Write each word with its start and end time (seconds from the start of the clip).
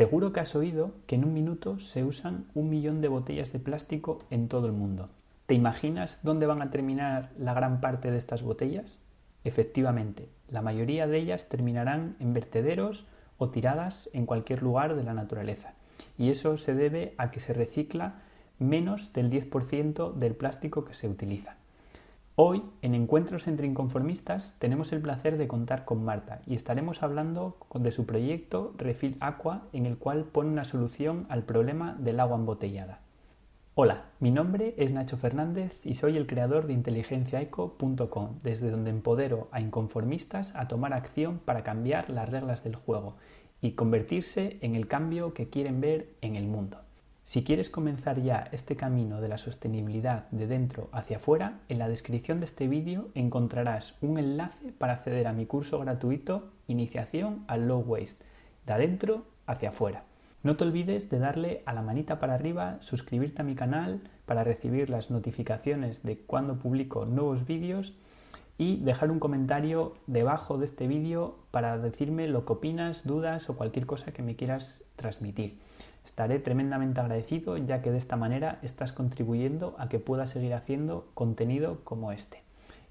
Seguro 0.00 0.32
que 0.32 0.40
has 0.40 0.56
oído 0.56 0.92
que 1.06 1.16
en 1.16 1.26
un 1.26 1.34
minuto 1.34 1.78
se 1.78 2.04
usan 2.04 2.46
un 2.54 2.70
millón 2.70 3.02
de 3.02 3.08
botellas 3.08 3.52
de 3.52 3.58
plástico 3.58 4.20
en 4.30 4.48
todo 4.48 4.66
el 4.66 4.72
mundo. 4.72 5.10
¿Te 5.44 5.52
imaginas 5.52 6.20
dónde 6.22 6.46
van 6.46 6.62
a 6.62 6.70
terminar 6.70 7.28
la 7.38 7.52
gran 7.52 7.82
parte 7.82 8.10
de 8.10 8.16
estas 8.16 8.42
botellas? 8.42 8.96
Efectivamente, 9.44 10.30
la 10.48 10.62
mayoría 10.62 11.06
de 11.06 11.18
ellas 11.18 11.50
terminarán 11.50 12.16
en 12.18 12.32
vertederos 12.32 13.04
o 13.36 13.50
tiradas 13.50 14.08
en 14.14 14.24
cualquier 14.24 14.62
lugar 14.62 14.96
de 14.96 15.04
la 15.04 15.12
naturaleza. 15.12 15.74
Y 16.16 16.30
eso 16.30 16.56
se 16.56 16.74
debe 16.74 17.12
a 17.18 17.30
que 17.30 17.40
se 17.40 17.52
recicla 17.52 18.14
menos 18.58 19.12
del 19.12 19.30
10% 19.30 20.14
del 20.14 20.34
plástico 20.34 20.86
que 20.86 20.94
se 20.94 21.10
utiliza. 21.10 21.56
Hoy, 22.42 22.62
en 22.80 22.94
Encuentros 22.94 23.46
entre 23.48 23.66
Inconformistas, 23.66 24.56
tenemos 24.58 24.94
el 24.94 25.02
placer 25.02 25.36
de 25.36 25.46
contar 25.46 25.84
con 25.84 26.02
Marta 26.02 26.40
y 26.46 26.54
estaremos 26.54 27.02
hablando 27.02 27.58
de 27.74 27.92
su 27.92 28.06
proyecto 28.06 28.72
Refill 28.78 29.18
Aqua, 29.20 29.64
en 29.74 29.84
el 29.84 29.98
cual 29.98 30.24
pone 30.24 30.48
una 30.48 30.64
solución 30.64 31.26
al 31.28 31.42
problema 31.42 31.98
del 32.00 32.18
agua 32.18 32.38
embotellada. 32.38 33.00
Hola, 33.74 34.06
mi 34.20 34.30
nombre 34.30 34.74
es 34.78 34.94
Nacho 34.94 35.18
Fernández 35.18 35.84
y 35.84 35.96
soy 35.96 36.16
el 36.16 36.26
creador 36.26 36.66
de 36.66 36.72
inteligenciaeco.com, 36.72 38.38
desde 38.42 38.70
donde 38.70 38.88
empodero 38.88 39.48
a 39.52 39.60
inconformistas 39.60 40.54
a 40.56 40.66
tomar 40.66 40.94
acción 40.94 41.40
para 41.44 41.62
cambiar 41.62 42.08
las 42.08 42.30
reglas 42.30 42.64
del 42.64 42.74
juego 42.74 43.16
y 43.60 43.72
convertirse 43.72 44.56
en 44.62 44.76
el 44.76 44.88
cambio 44.88 45.34
que 45.34 45.50
quieren 45.50 45.82
ver 45.82 46.14
en 46.22 46.36
el 46.36 46.46
mundo. 46.46 46.78
Si 47.22 47.44
quieres 47.44 47.70
comenzar 47.70 48.20
ya 48.22 48.48
este 48.50 48.76
camino 48.76 49.20
de 49.20 49.28
la 49.28 49.38
sostenibilidad 49.38 50.28
de 50.30 50.46
dentro 50.46 50.88
hacia 50.92 51.18
afuera, 51.18 51.60
en 51.68 51.78
la 51.78 51.88
descripción 51.88 52.40
de 52.40 52.46
este 52.46 52.66
vídeo 52.66 53.08
encontrarás 53.14 53.94
un 54.00 54.18
enlace 54.18 54.72
para 54.72 54.94
acceder 54.94 55.26
a 55.26 55.32
mi 55.32 55.46
curso 55.46 55.78
gratuito 55.78 56.50
Iniciación 56.66 57.44
al 57.46 57.68
Low 57.68 57.80
Waste, 57.80 58.24
de 58.66 58.72
adentro 58.72 59.24
hacia 59.46 59.68
afuera. 59.68 60.04
No 60.42 60.56
te 60.56 60.64
olvides 60.64 61.10
de 61.10 61.18
darle 61.18 61.62
a 61.66 61.74
la 61.74 61.82
manita 61.82 62.18
para 62.18 62.34
arriba, 62.34 62.78
suscribirte 62.80 63.42
a 63.42 63.44
mi 63.44 63.54
canal 63.54 64.00
para 64.24 64.42
recibir 64.42 64.88
las 64.88 65.10
notificaciones 65.10 66.02
de 66.02 66.18
cuando 66.18 66.58
publico 66.58 67.04
nuevos 67.04 67.46
vídeos 67.46 67.94
y 68.56 68.78
dejar 68.78 69.10
un 69.10 69.20
comentario 69.20 69.94
debajo 70.06 70.56
de 70.56 70.64
este 70.64 70.86
vídeo 70.86 71.36
para 71.50 71.76
decirme 71.76 72.26
lo 72.28 72.46
que 72.46 72.54
opinas, 72.54 73.04
dudas 73.04 73.50
o 73.50 73.56
cualquier 73.56 73.84
cosa 73.84 74.12
que 74.12 74.22
me 74.22 74.36
quieras 74.36 74.82
transmitir. 74.96 75.58
Estaré 76.04 76.38
tremendamente 76.38 77.00
agradecido 77.00 77.56
ya 77.56 77.82
que 77.82 77.90
de 77.90 77.98
esta 77.98 78.16
manera 78.16 78.58
estás 78.62 78.92
contribuyendo 78.92 79.76
a 79.78 79.88
que 79.88 79.98
pueda 79.98 80.26
seguir 80.26 80.54
haciendo 80.54 81.10
contenido 81.14 81.84
como 81.84 82.12
este. 82.12 82.42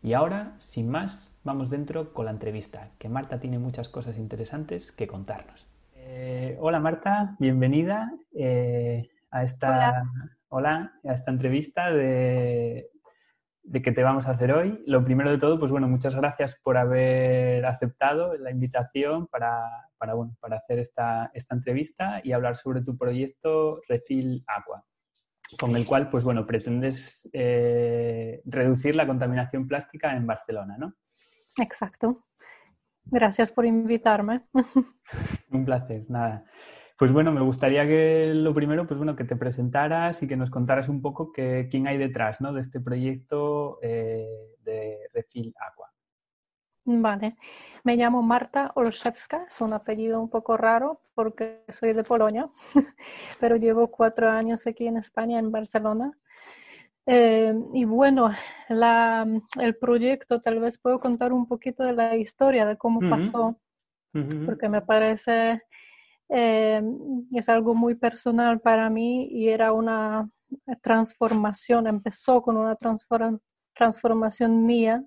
Y 0.01 0.13
ahora, 0.13 0.55
sin 0.59 0.89
más, 0.89 1.37
vamos 1.43 1.69
dentro 1.69 2.13
con 2.13 2.25
la 2.25 2.31
entrevista, 2.31 2.91
que 2.99 3.09
Marta 3.09 3.39
tiene 3.39 3.59
muchas 3.59 3.89
cosas 3.89 4.17
interesantes 4.17 4.91
que 4.91 5.07
contarnos. 5.07 5.67
Eh, 5.95 6.57
hola 6.61 6.79
Marta, 6.79 7.35
bienvenida 7.39 8.13
eh, 8.33 9.09
a 9.29 9.43
esta 9.43 10.03
hola. 10.47 10.93
a 11.03 11.13
esta 11.13 11.31
entrevista 11.31 11.91
de, 11.91 12.89
de 13.63 13.81
que 13.81 13.91
te 13.91 14.01
vamos 14.01 14.25
a 14.27 14.31
hacer 14.31 14.53
hoy. 14.53 14.81
Lo 14.87 15.03
primero 15.03 15.29
de 15.29 15.37
todo, 15.37 15.59
pues 15.59 15.71
bueno, 15.71 15.87
muchas 15.87 16.15
gracias 16.15 16.55
por 16.63 16.77
haber 16.77 17.65
aceptado 17.65 18.37
la 18.37 18.51
invitación 18.51 19.27
para, 19.27 19.88
para, 19.99 20.15
bueno, 20.15 20.35
para 20.39 20.57
hacer 20.57 20.79
esta, 20.79 21.29
esta 21.33 21.55
entrevista 21.55 22.21
y 22.23 22.31
hablar 22.31 22.55
sobre 22.55 22.81
tu 22.81 22.97
proyecto 22.97 23.81
Refill 23.87 24.43
Aqua, 24.47 24.83
con 25.59 25.75
el 25.75 25.85
cual, 25.85 26.09
pues 26.09 26.23
bueno, 26.23 26.47
pretendes 26.47 27.29
eh, 27.33 28.41
reducir 28.45 28.95
la 28.95 29.05
contaminación 29.05 29.67
plástica 29.67 30.15
en 30.15 30.25
Barcelona, 30.25 30.77
¿no? 30.79 30.95
Exacto. 31.57 32.25
Gracias 33.05 33.51
por 33.51 33.65
invitarme. 33.65 34.43
Un 35.51 35.65
placer, 35.65 36.05
nada. 36.09 36.45
Pues 36.97 37.11
bueno, 37.13 37.31
me 37.31 37.41
gustaría 37.41 37.87
que 37.87 38.33
lo 38.35 38.53
primero, 38.53 38.85
pues 38.85 38.97
bueno, 38.97 39.15
que 39.15 39.23
te 39.23 39.37
presentaras 39.37 40.21
y 40.21 40.27
que 40.27 40.35
nos 40.35 40.49
contaras 40.49 40.89
un 40.89 41.01
poco 41.01 41.31
que, 41.31 41.67
quién 41.71 41.87
hay 41.87 41.97
detrás 41.97 42.41
¿no? 42.41 42.51
de 42.51 42.61
este 42.61 42.81
proyecto 42.81 43.79
eh, 43.81 44.27
de 44.63 44.97
Refill 45.13 45.53
Aqua. 45.59 45.88
Vale, 46.91 47.37
me 47.83 47.95
llamo 47.95 48.23
Marta 48.23 48.71
Olszewska, 48.73 49.45
es 49.47 49.61
un 49.61 49.73
apellido 49.73 50.19
un 50.19 50.27
poco 50.27 50.57
raro 50.57 51.01
porque 51.13 51.63
soy 51.69 51.93
de 51.93 52.03
Polonia, 52.03 52.49
pero 53.39 53.57
llevo 53.57 53.91
cuatro 53.91 54.27
años 54.27 54.65
aquí 54.65 54.87
en 54.87 54.97
España, 54.97 55.37
en 55.37 55.51
Barcelona. 55.51 56.11
Eh, 57.05 57.53
y 57.73 57.85
bueno, 57.85 58.31
la, 58.69 59.27
el 59.61 59.75
proyecto, 59.77 60.41
tal 60.41 60.59
vez 60.59 60.79
puedo 60.79 60.99
contar 60.99 61.31
un 61.31 61.47
poquito 61.47 61.83
de 61.83 61.93
la 61.93 62.17
historia, 62.17 62.65
de 62.65 62.75
cómo 62.75 63.07
pasó, 63.07 63.59
porque 64.47 64.67
me 64.67 64.81
parece 64.81 65.61
eh, 66.27 66.81
es 67.33 67.49
algo 67.49 67.75
muy 67.75 67.93
personal 67.93 68.61
para 68.61 68.89
mí 68.89 69.27
y 69.31 69.49
era 69.49 69.73
una 69.73 70.27
transformación, 70.81 71.85
empezó 71.85 72.41
con 72.41 72.57
una 72.57 72.75
transformación 73.75 74.65
mía 74.65 75.05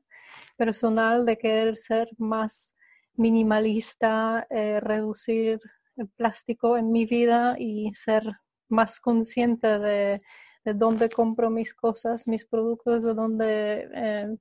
personal 0.57 1.25
de 1.27 1.39
querer 1.39 1.77
ser 1.77 2.09
más 2.19 2.75
minimalista, 3.15 4.47
eh, 4.51 4.81
reducir 4.81 5.61
el 5.97 6.09
plástico 6.09 6.77
en 6.77 6.91
mi 6.91 7.07
vida 7.07 7.57
y 7.59 7.93
ser 7.95 8.25
más 8.69 9.01
consciente 9.01 9.79
de, 9.79 10.23
de 10.65 10.75
dónde 10.75 11.09
compro 11.11 11.51
mis 11.51 11.75
cosas, 11.75 12.27
mis 12.27 12.47
productos, 12.47 13.03
de 13.03 13.15
dónde 13.15 13.89
eh, 13.95 14.37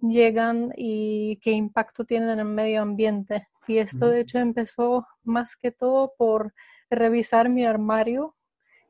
llegan 0.00 0.72
y 0.76 1.38
qué 1.42 1.52
impacto 1.52 2.04
tienen 2.04 2.30
en 2.30 2.38
el 2.40 2.44
medio 2.46 2.82
ambiente. 2.82 3.48
Y 3.66 3.78
esto 3.78 4.08
de 4.08 4.20
hecho 4.20 4.38
empezó 4.38 5.06
más 5.24 5.54
que 5.56 5.70
todo 5.70 6.14
por 6.16 6.54
revisar 6.90 7.48
mi 7.48 7.66
armario. 7.66 8.34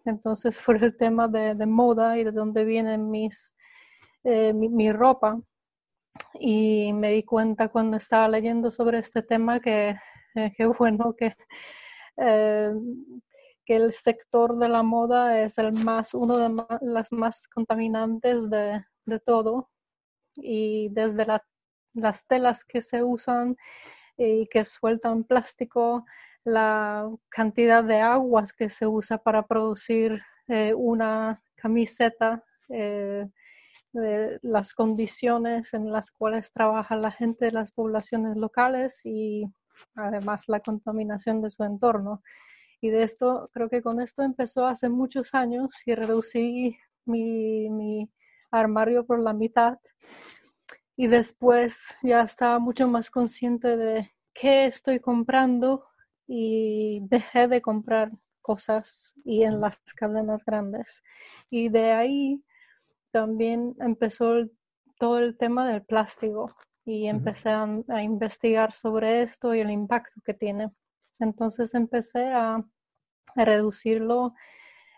Entonces 0.04 0.60
fue 0.60 0.76
el 0.76 0.96
tema 0.96 1.28
de, 1.28 1.54
moda 1.66 2.18
y 2.18 2.24
de 2.24 2.32
dónde 2.32 2.64
viene 2.64 2.96
mis, 2.96 3.54
eh, 4.24 4.52
mi, 4.52 4.92
ropa. 4.92 5.40
Y 6.40 6.92
me 6.92 7.10
di 7.10 7.22
cuenta 7.22 7.68
cuando 7.68 7.96
estaba 7.96 8.28
leyendo 8.28 8.70
sobre 8.70 8.98
este 8.98 9.22
tema 9.22 9.60
que, 9.60 9.96
eh, 10.34 10.52
bueno 10.78 11.14
que, 11.16 11.34
eh, 12.16 12.72
que 13.64 13.76
el 13.76 13.92
sector 13.92 14.56
de 14.58 14.68
la 14.68 14.82
moda 14.82 15.40
es 15.42 15.58
el 15.58 15.72
más, 15.72 16.14
uno 16.14 16.38
de 16.38 16.64
las 16.80 17.12
más 17.12 17.46
contaminantes 17.48 18.48
de, 18.50 18.84
de 19.06 19.20
todo. 19.20 19.70
Y 20.36 20.88
desde 20.90 21.26
las 21.94 22.26
telas 22.26 22.64
que 22.64 22.82
se 22.82 23.02
usan 23.02 23.56
y 24.16 24.46
que 24.48 24.64
sueltan 24.64 25.24
plástico, 25.24 26.04
la 26.44 27.10
cantidad 27.28 27.84
de 27.84 28.00
aguas 28.00 28.52
que 28.52 28.70
se 28.70 28.86
usa 28.86 29.18
para 29.18 29.46
producir 29.46 30.22
eh, 30.48 30.72
una 30.74 31.42
camiseta, 31.56 32.42
eh, 33.94 34.38
las 34.42 34.74
condiciones 34.74 35.72
en 35.74 35.90
las 35.90 36.10
cuales 36.10 36.52
trabaja 36.52 36.96
la 36.96 37.10
gente 37.10 37.46
de 37.46 37.52
las 37.52 37.72
poblaciones 37.72 38.36
locales 38.36 39.00
y 39.04 39.44
además 39.94 40.44
la 40.48 40.60
contaminación 40.60 41.42
de 41.42 41.50
su 41.50 41.64
entorno. 41.64 42.22
Y 42.80 42.90
de 42.90 43.02
esto, 43.02 43.50
creo 43.52 43.68
que 43.68 43.82
con 43.82 44.00
esto 44.00 44.22
empezó 44.22 44.66
hace 44.66 44.88
muchos 44.88 45.34
años 45.34 45.70
y 45.86 45.94
reducí 45.94 46.76
mi, 47.06 47.70
mi 47.70 48.10
armario 48.50 49.04
por 49.06 49.20
la 49.20 49.32
mitad 49.32 49.78
y 50.96 51.06
después 51.06 51.78
ya 52.02 52.22
estaba 52.22 52.58
mucho 52.58 52.88
más 52.88 53.10
consciente 53.10 53.76
de 53.76 54.10
qué 54.34 54.66
estoy 54.66 55.00
comprando 55.00 55.84
y 56.26 57.00
dejé 57.08 57.48
de 57.48 57.62
comprar 57.62 58.10
cosas 58.42 59.14
y 59.24 59.44
en 59.44 59.60
las 59.60 59.76
cadenas 59.94 60.44
grandes. 60.44 61.02
Y 61.50 61.68
de 61.68 61.92
ahí 61.92 62.44
también 63.10 63.74
empezó 63.80 64.34
todo 64.98 65.18
el 65.18 65.36
tema 65.36 65.68
del 65.68 65.82
plástico 65.82 66.54
y 66.84 67.06
empecé 67.06 67.50
a, 67.50 68.02
investigar 68.02 68.72
sobre 68.72 69.22
esto 69.22 69.54
y 69.54 69.60
el 69.60 69.70
impacto 69.70 70.20
que 70.24 70.34
tiene. 70.34 70.68
Entonces 71.18 71.74
empecé 71.74 72.26
a, 72.26 72.64
reducirlo 73.36 74.34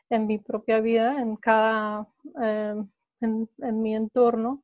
en 0.09 0.27
mi 0.27 0.39
propia 0.39 0.81
vida, 0.81 1.21
en 1.21 1.37
cada, 1.37 2.07
eh, 2.43 2.75
en 3.21 3.83
mi 3.83 3.95
entorno. 3.95 4.63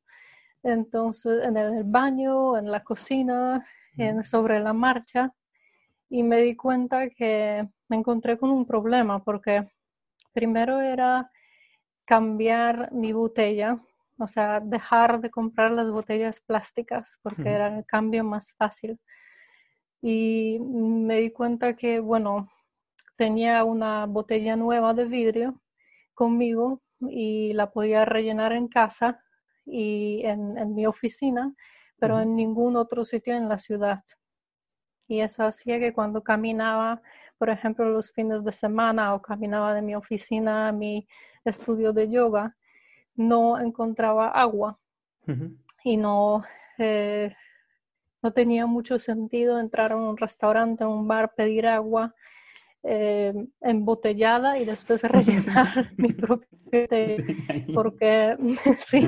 Entonces 0.63 1.43
en 1.43 1.57
el 1.57 1.83
baño, 1.83 2.57
en 2.57 2.71
la 2.71 2.83
cocina, 2.83 3.65
en, 3.97 4.23
sobre 4.23 4.59
la 4.59 4.73
marcha, 4.73 5.33
y 6.09 6.23
me 6.23 6.41
di 6.41 6.55
cuenta 6.55 7.09
que 7.09 7.67
me 7.89 7.97
encontré 7.97 8.37
con 8.37 8.49
un 8.49 8.65
problema 8.65 9.23
porque 9.23 9.63
primero 10.33 10.79
era 10.81 11.29
cambiar 12.07 12.91
mi 12.93 13.11
botella, 13.11 13.77
o 14.17 14.27
sea, 14.27 14.61
dejar 14.61 15.19
de 15.19 15.29
comprar 15.29 15.71
las 15.71 15.91
botellas 15.91 16.39
plásticas 16.39 17.19
porque 17.21 17.49
era 17.49 17.77
el 17.77 17.85
cambio 17.85 18.23
más 18.23 18.51
fácil. 18.53 18.97
Y 20.01 20.57
me 20.61 21.19
di 21.19 21.31
cuenta 21.31 21.75
que, 21.75 21.99
bueno, 21.99 22.49
tenía 23.17 23.63
una 23.65 24.05
botella 24.05 24.55
nueva 24.55 24.93
de 24.93 25.05
vidrio 25.05 25.61
conmigo 26.13 26.81
y 27.01 27.51
la 27.53 27.71
podía 27.71 28.05
rellenar 28.05 28.53
en 28.53 28.69
casa 28.69 29.21
y 29.65 30.21
en, 30.23 30.73
mi 30.73 30.85
oficina, 30.87 31.53
pero 31.99 32.21
en 32.21 32.35
ningún 32.37 32.77
otro 32.77 33.03
sitio 33.03 33.35
en 33.35 33.49
la 33.49 33.57
ciudad. 33.57 34.03
Y 35.09 35.19
eso 35.19 35.43
hacía 35.43 35.77
que 35.77 35.93
cuando 35.93 36.23
caminaba, 36.23 37.01
por 37.37 37.49
ejemplo, 37.49 37.89
los 37.89 38.11
fines 38.11 38.43
de 38.43 38.51
semana 38.51 39.13
o 39.13 39.21
caminaba 39.21 39.73
de 39.73 39.81
mi 39.81 39.95
oficina 39.95 40.67
a 40.67 40.71
mi 40.71 41.07
estudio 41.45 41.93
de 41.93 42.09
yoga, 42.09 42.55
no 43.15 43.59
encontraba 43.59 44.29
agua 44.29 44.77
y 45.83 45.97
no, 45.97 46.43
eh, 46.77 47.33
no 48.21 48.31
tenía 48.31 48.65
mucho 48.65 48.99
sentido 48.99 49.59
entrar 49.59 49.91
a 49.91 49.97
un 49.97 50.17
restaurante, 50.17 50.83
a 50.83 50.87
un 50.87 51.07
bar, 51.07 51.33
pedir 51.35 51.67
agua 51.67 52.13
eh, 52.83 53.33
embotellada 53.61 54.57
y 54.57 54.65
después 54.65 55.01
rellenar 55.03 55.91
mi 55.97 56.13
propio 56.13 56.47
té, 56.89 57.25
porque 57.73 58.37
sí, 58.87 59.07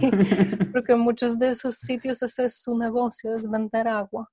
porque 0.72 0.96
muchos 0.96 1.38
de 1.40 1.52
esos 1.52 1.78
sitios 1.78 2.22
ese 2.22 2.46
es 2.46 2.62
su 2.62 2.78
negocio, 2.78 3.36
es 3.36 3.50
vender 3.50 3.88
agua. 3.88 4.30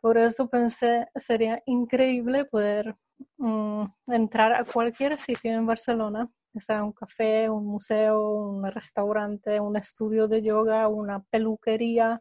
Por 0.00 0.16
eso 0.16 0.48
pensé, 0.48 1.08
sería 1.16 1.62
increíble 1.66 2.46
poder 2.46 2.94
mm, 3.36 3.84
entrar 4.08 4.54
a 4.54 4.64
cualquier 4.64 5.18
sitio 5.18 5.52
en 5.52 5.66
Barcelona, 5.66 6.26
sea 6.58 6.82
un 6.82 6.92
café, 6.92 7.50
un 7.50 7.66
museo, 7.66 8.30
un 8.32 8.64
restaurante, 8.70 9.60
un 9.60 9.76
estudio 9.76 10.26
de 10.26 10.42
yoga, 10.42 10.88
una 10.88 11.22
peluquería, 11.24 12.20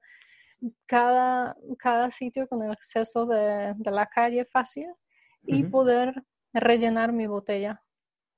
cada, 0.86 1.56
cada 1.78 2.12
sitio 2.12 2.48
con 2.48 2.62
el 2.64 2.72
acceso 2.72 3.26
de, 3.26 3.74
de 3.78 3.92
la 3.92 4.08
calle 4.08 4.46
fácil 4.46 4.88
y 5.44 5.64
poder 5.64 6.22
rellenar 6.54 7.14
mi 7.14 7.28
botella 7.28 7.82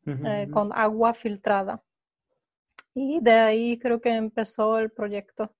eh, 0.05 0.47
con 0.51 0.71
agua 0.73 1.13
filtrada. 1.13 1.83
Y 2.93 3.19
de 3.21 3.31
ahí 3.31 3.79
creo 3.79 4.01
que 4.01 4.09
empezó 4.09 4.77
el 4.77 4.91
proyecto, 4.91 5.55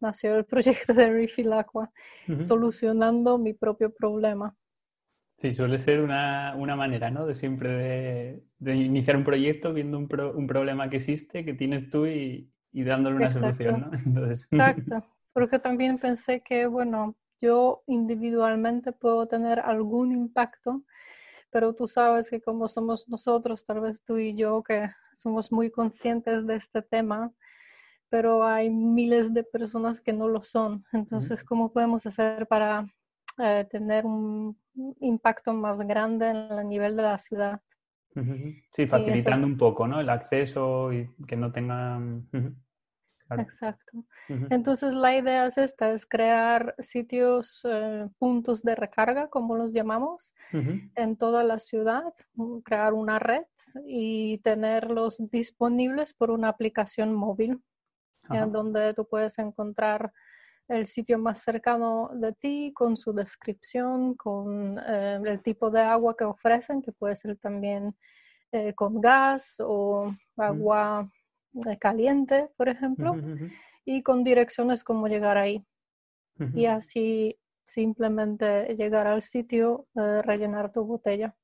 nació 0.00 0.36
el 0.36 0.44
proyecto 0.44 0.94
de 0.94 1.10
Refill 1.10 1.52
Aqua, 1.52 1.90
solucionando 2.40 3.38
mi 3.38 3.52
propio 3.52 3.92
problema. 3.92 4.54
Sí, 5.38 5.54
suele 5.54 5.78
ser 5.78 6.00
una, 6.00 6.54
una 6.56 6.76
manera, 6.76 7.10
¿no? 7.10 7.26
De 7.26 7.34
siempre 7.34 7.70
de, 7.70 8.42
de, 8.60 8.76
iniciar 8.76 9.16
un 9.16 9.24
proyecto 9.24 9.72
viendo 9.72 9.98
un, 9.98 10.08
un, 10.34 10.46
problema 10.46 10.88
que 10.88 10.96
existe, 10.96 11.44
que 11.44 11.54
tienes 11.54 11.90
tú 11.90 12.06
y, 12.06 12.50
y 12.72 12.82
dándole 12.84 13.16
una 13.16 13.30
solución, 13.30 13.80
¿no? 13.80 13.90
Entonces... 14.06 14.48
Exacto, 14.50 15.04
porque 15.32 15.58
también 15.58 15.98
pensé 15.98 16.40
que, 16.40 16.66
bueno, 16.66 17.16
yo 17.40 17.82
individualmente 17.86 18.92
puedo 18.92 19.26
tener 19.26 19.60
algún 19.60 20.12
impacto, 20.12 20.82
pero 21.50 21.74
tú 21.74 21.86
sabes 21.86 22.30
que 22.30 22.40
como 22.40 22.66
somos 22.66 23.08
nosotros, 23.08 23.64
tal 23.64 23.80
vez 23.80 24.02
tú 24.02 24.16
y 24.18 24.34
yo, 24.34 24.62
que 24.62 24.88
somos 25.14 25.52
muy 25.52 25.70
conscientes 25.70 26.46
de 26.46 26.56
este 26.56 26.80
tema, 26.80 27.32
pero 28.08 28.44
hay 28.44 28.70
miles 28.70 29.32
de 29.34 29.44
personas 29.44 30.00
que 30.00 30.12
no 30.12 30.28
lo 30.28 30.42
son. 30.42 30.84
Entonces, 30.92 31.42
¿cómo 31.42 31.72
podemos 31.72 32.06
hacer 32.06 32.46
para 32.46 32.86
eh, 33.38 33.66
tener 33.70 34.06
un 34.06 34.56
impacto 35.00 35.52
más 35.52 35.78
grande 35.80 36.28
en 36.28 36.36
el 36.36 36.68
nivel 36.68 36.96
de 36.96 37.02
la 37.02 37.18
ciudad? 37.18 37.60
Sí, 38.68 38.86
facilitando 38.86 39.46
un 39.46 39.56
poco, 39.56 39.88
¿no? 39.88 40.00
El 40.00 40.08
acceso 40.08 40.92
y 40.92 41.08
que 41.26 41.36
no 41.36 41.50
tengan... 41.50 42.28
Exacto. 43.30 44.04
Entonces 44.28 44.94
la 44.94 45.16
idea 45.16 45.46
es 45.46 45.58
esta, 45.58 45.92
es 45.92 46.06
crear 46.06 46.74
sitios, 46.78 47.62
eh, 47.64 48.06
puntos 48.18 48.62
de 48.62 48.74
recarga, 48.74 49.28
como 49.28 49.56
los 49.56 49.72
llamamos, 49.72 50.32
en 50.52 51.16
toda 51.16 51.42
la 51.42 51.58
ciudad, 51.58 52.12
mm, 52.34 52.58
crear 52.58 52.92
una 52.92 53.18
red 53.18 53.44
y 53.86 54.38
tenerlos 54.38 55.20
disponibles 55.30 56.14
por 56.14 56.30
una 56.30 56.48
aplicación 56.48 57.14
móvil, 57.14 57.60
en 58.30 58.52
donde 58.52 58.94
tú 58.94 59.06
puedes 59.06 59.38
encontrar 59.38 60.12
el 60.68 60.86
sitio 60.86 61.18
más 61.18 61.42
cercano 61.42 62.10
de 62.14 62.32
ti 62.32 62.72
con 62.74 62.96
su 62.96 63.12
descripción, 63.12 64.14
con 64.14 64.78
eh, 64.78 65.20
el 65.24 65.42
tipo 65.42 65.70
de 65.70 65.82
agua 65.82 66.16
que 66.16 66.24
ofrecen, 66.24 66.80
que 66.80 66.92
puede 66.92 67.16
ser 67.16 67.36
también 67.36 67.94
eh, 68.52 68.72
con 68.74 69.00
gas 69.00 69.56
o 69.60 70.14
agua 70.36 71.06
caliente, 71.78 72.48
por 72.56 72.68
ejemplo, 72.68 73.16
y 73.84 74.02
con 74.02 74.24
direcciones 74.24 74.82
como 74.82 75.06
llegar 75.06 75.36
ahí. 75.36 75.64
Y 76.52 76.66
así 76.66 77.38
simplemente 77.66 78.74
llegar 78.74 79.06
al 79.06 79.22
sitio, 79.22 79.86
eh, 79.94 80.22
rellenar 80.22 80.72
tu 80.72 80.84
botella 80.84 81.34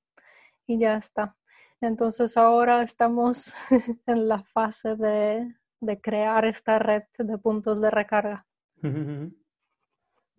y 0.66 0.78
ya 0.78 0.96
está. 0.96 1.36
Entonces 1.80 2.36
ahora 2.36 2.82
estamos 2.82 3.52
en 4.06 4.28
la 4.28 4.42
fase 4.42 4.96
de, 4.96 5.54
crear 6.00 6.44
esta 6.44 6.78
red 6.78 7.02
de 7.18 7.38
puntos 7.38 7.80
de 7.80 7.90
recarga. 7.90 8.46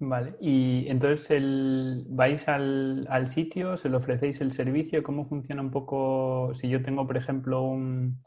Vale, 0.04 0.36
y 0.40 0.88
entonces 0.88 1.30
el, 1.30 2.06
vais 2.10 2.48
al, 2.48 3.06
al, 3.08 3.28
sitio, 3.28 3.78
se 3.78 3.88
le 3.88 3.98
ofrecéis 3.98 4.42
el 4.42 4.52
servicio, 4.52 5.04
¿cómo 5.04 5.28
funciona 5.28 5.62
un 5.62 5.70
poco 5.70 6.56
si 6.56 6.70
yo 6.70 6.82
tengo, 6.82 7.06
por 7.06 7.18
ejemplo, 7.18 7.62
un, 7.62 8.20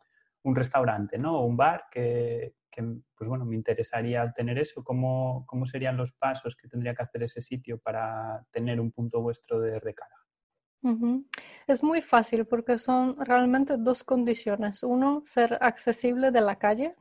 un 0.44 0.54
restaurante, 0.54 1.18
¿no? 1.18 1.38
O 1.40 1.46
un 1.46 1.56
bar 1.56 1.86
que, 1.90 2.54
pues 2.70 3.28
bueno, 3.28 3.44
me 3.44 3.56
interesaría 3.56 4.32
tener 4.32 4.58
eso. 4.58 4.84
¿Cómo, 4.84 5.44
¿Cómo 5.46 5.66
serían 5.66 5.96
los 5.96 6.12
pasos 6.12 6.54
que 6.54 6.68
tendría 6.68 6.94
que 6.94 7.02
hacer 7.02 7.22
ese 7.22 7.40
sitio 7.40 7.78
para 7.78 8.44
tener 8.52 8.80
un 8.80 8.92
punto 8.92 9.20
vuestro 9.20 9.60
de 9.60 9.80
recarga? 9.80 10.16
Es 11.66 11.82
muy 11.82 12.02
fácil 12.02 12.44
porque 12.44 12.78
son 12.78 13.16
realmente 13.24 13.76
dos 13.78 14.04
condiciones. 14.04 14.82
Uno, 14.82 15.22
ser 15.24 15.56
accesible 15.62 16.30
de 16.30 16.42
la 16.42 16.56
calle. 16.56 16.94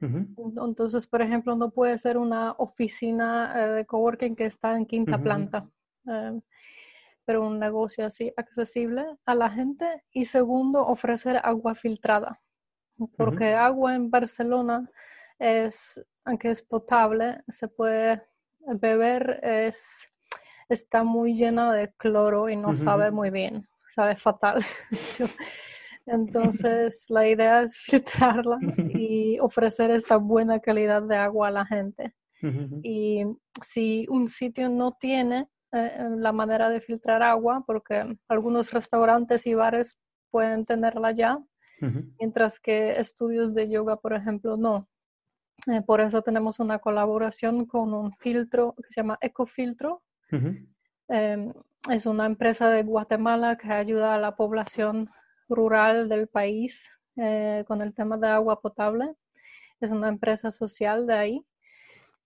Entonces, 0.00 1.06
por 1.06 1.22
ejemplo, 1.22 1.54
no 1.56 1.70
puede 1.70 1.98
ser 1.98 2.16
una 2.16 2.52
oficina 2.52 3.52
eh, 3.54 3.68
de 3.68 3.86
coworking 3.86 4.34
que 4.34 4.46
está 4.46 4.76
en 4.76 4.86
quinta 4.86 5.18
planta, 5.18 5.62
eh, 6.06 6.40
pero 7.24 7.46
un 7.46 7.58
negocio 7.58 8.06
así 8.06 8.32
accesible 8.36 9.04
a 9.26 9.34
la 9.34 9.50
gente. 9.50 10.04
Y 10.12 10.24
segundo, 10.24 10.86
ofrecer 10.86 11.40
agua 11.42 11.74
filtrada 11.74 12.38
porque 13.16 13.54
agua 13.54 13.94
en 13.94 14.10
Barcelona 14.10 14.90
es, 15.38 16.02
aunque 16.24 16.50
es 16.50 16.62
potable, 16.62 17.42
se 17.48 17.68
puede 17.68 18.22
beber, 18.60 19.40
es, 19.42 20.08
está 20.68 21.02
muy 21.02 21.34
llena 21.34 21.72
de 21.72 21.92
cloro 21.94 22.48
y 22.48 22.56
no 22.56 22.74
sabe 22.74 23.10
muy 23.10 23.30
bien, 23.30 23.66
sabe 23.90 24.16
fatal. 24.16 24.64
Entonces, 26.10 27.06
la 27.08 27.28
idea 27.28 27.62
es 27.62 27.76
filtrarla 27.76 28.58
y 28.94 29.38
ofrecer 29.38 29.90
esta 29.92 30.16
buena 30.16 30.58
calidad 30.58 31.02
de 31.02 31.16
agua 31.16 31.48
a 31.48 31.52
la 31.52 31.66
gente. 31.66 32.14
Y 32.82 33.22
si 33.62 34.06
un 34.08 34.26
sitio 34.26 34.70
no 34.70 34.96
tiene 34.98 35.46
eh, 35.72 36.08
la 36.16 36.32
manera 36.32 36.70
de 36.70 36.80
filtrar 36.80 37.22
agua, 37.22 37.62
porque 37.66 38.16
algunos 38.28 38.72
restaurantes 38.72 39.46
y 39.46 39.54
bares 39.54 39.94
pueden 40.30 40.64
tenerla 40.64 41.12
ya, 41.12 41.38
mientras 42.18 42.58
que 42.58 42.98
estudios 42.98 43.54
de 43.54 43.68
yoga, 43.68 43.96
por 43.96 44.14
ejemplo, 44.14 44.56
no. 44.56 44.88
Eh, 45.66 45.82
por 45.82 46.00
eso 46.00 46.22
tenemos 46.22 46.58
una 46.58 46.78
colaboración 46.78 47.66
con 47.66 47.92
un 47.92 48.12
filtro 48.14 48.74
que 48.76 48.88
se 48.88 49.00
llama 49.02 49.18
Ecofiltro. 49.20 50.02
Em, 51.08 51.52
es 51.90 52.06
una 52.06 52.26
empresa 52.26 52.70
de 52.70 52.82
Guatemala 52.82 53.56
que 53.56 53.70
ayuda 53.70 54.14
a 54.14 54.18
la 54.18 54.36
población 54.36 55.10
rural 55.54 56.08
del 56.08 56.28
país 56.28 56.88
eh, 57.16 57.64
con 57.66 57.82
el 57.82 57.94
tema 57.94 58.16
de 58.16 58.28
agua 58.28 58.60
potable. 58.60 59.14
Es 59.80 59.90
una 59.90 60.08
empresa 60.08 60.50
social 60.50 61.06
de 61.06 61.14
ahí. 61.14 61.46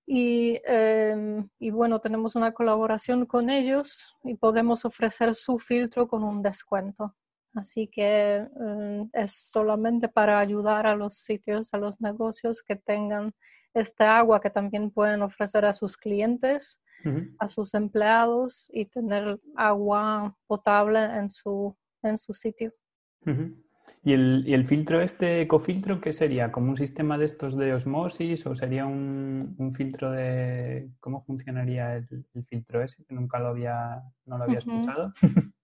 Y, 0.07 0.61
em, 0.65 1.49
y, 1.59 1.71
bueno, 1.71 2.01
tenemos 2.01 2.37
una 2.37 2.53
colaboración 2.53 3.25
con 3.27 3.49
ellos 3.49 4.05
y 4.23 4.35
podemos 4.35 4.85
ofrecer 4.85 5.35
su 5.35 5.59
filtro 5.59 6.09
con 6.09 6.23
un 6.25 6.43
descuento. 6.43 7.15
Así 7.55 7.89
que 7.89 8.47
mm, 8.55 9.11
es 9.13 9.33
solamente 9.51 10.09
para 10.09 10.39
ayudar 10.41 10.87
a 10.87 10.97
los 10.97 11.19
sitios, 11.19 11.73
a 11.73 11.79
los 11.79 12.01
negocios 12.01 12.63
que 12.63 12.77
tengan 12.77 13.33
esta 13.75 14.19
agua 14.19 14.41
que 14.41 14.51
también 14.51 14.91
pueden 14.91 15.23
ofrecer 15.23 15.65
a 15.65 15.73
sus 15.73 15.97
clientes, 15.97 16.81
a 17.39 17.49
sus 17.49 17.75
empleados 17.75 18.71
y 18.73 18.87
tener 18.87 19.39
agua 19.57 20.35
potable 20.47 21.05
en 21.05 21.31
su, 21.31 21.77
en 22.03 22.17
su 22.17 22.33
sitio. 22.33 22.73
¿Y 24.07 24.13
el, 24.13 24.45
¿Y 24.47 24.53
el, 24.53 24.67
filtro 24.67 25.01
este, 25.01 25.41
ecofiltro, 25.41 25.99
qué 26.01 26.13
sería? 26.13 26.53
¿Como 26.53 26.71
un 26.71 26.77
sistema 26.77 27.17
de 27.17 27.25
estos 27.25 27.57
de 27.57 27.73
osmosis 27.73 28.47
o 28.47 28.55
sería 28.55 28.85
un, 28.85 29.55
un 29.59 29.75
filtro 29.75 30.11
de... 30.11 30.91
¿Cómo 31.01 31.23
funcionaría 31.23 31.97
el, 31.97 32.27
el, 32.35 32.45
filtro 32.45 32.83
ese? 32.83 33.03
Que 33.05 33.15
nunca 33.15 33.39
lo 33.39 33.49
había, 33.49 34.03
no 34.27 34.37
lo 34.37 34.45
había 34.45 34.59
escuchado. 34.59 35.15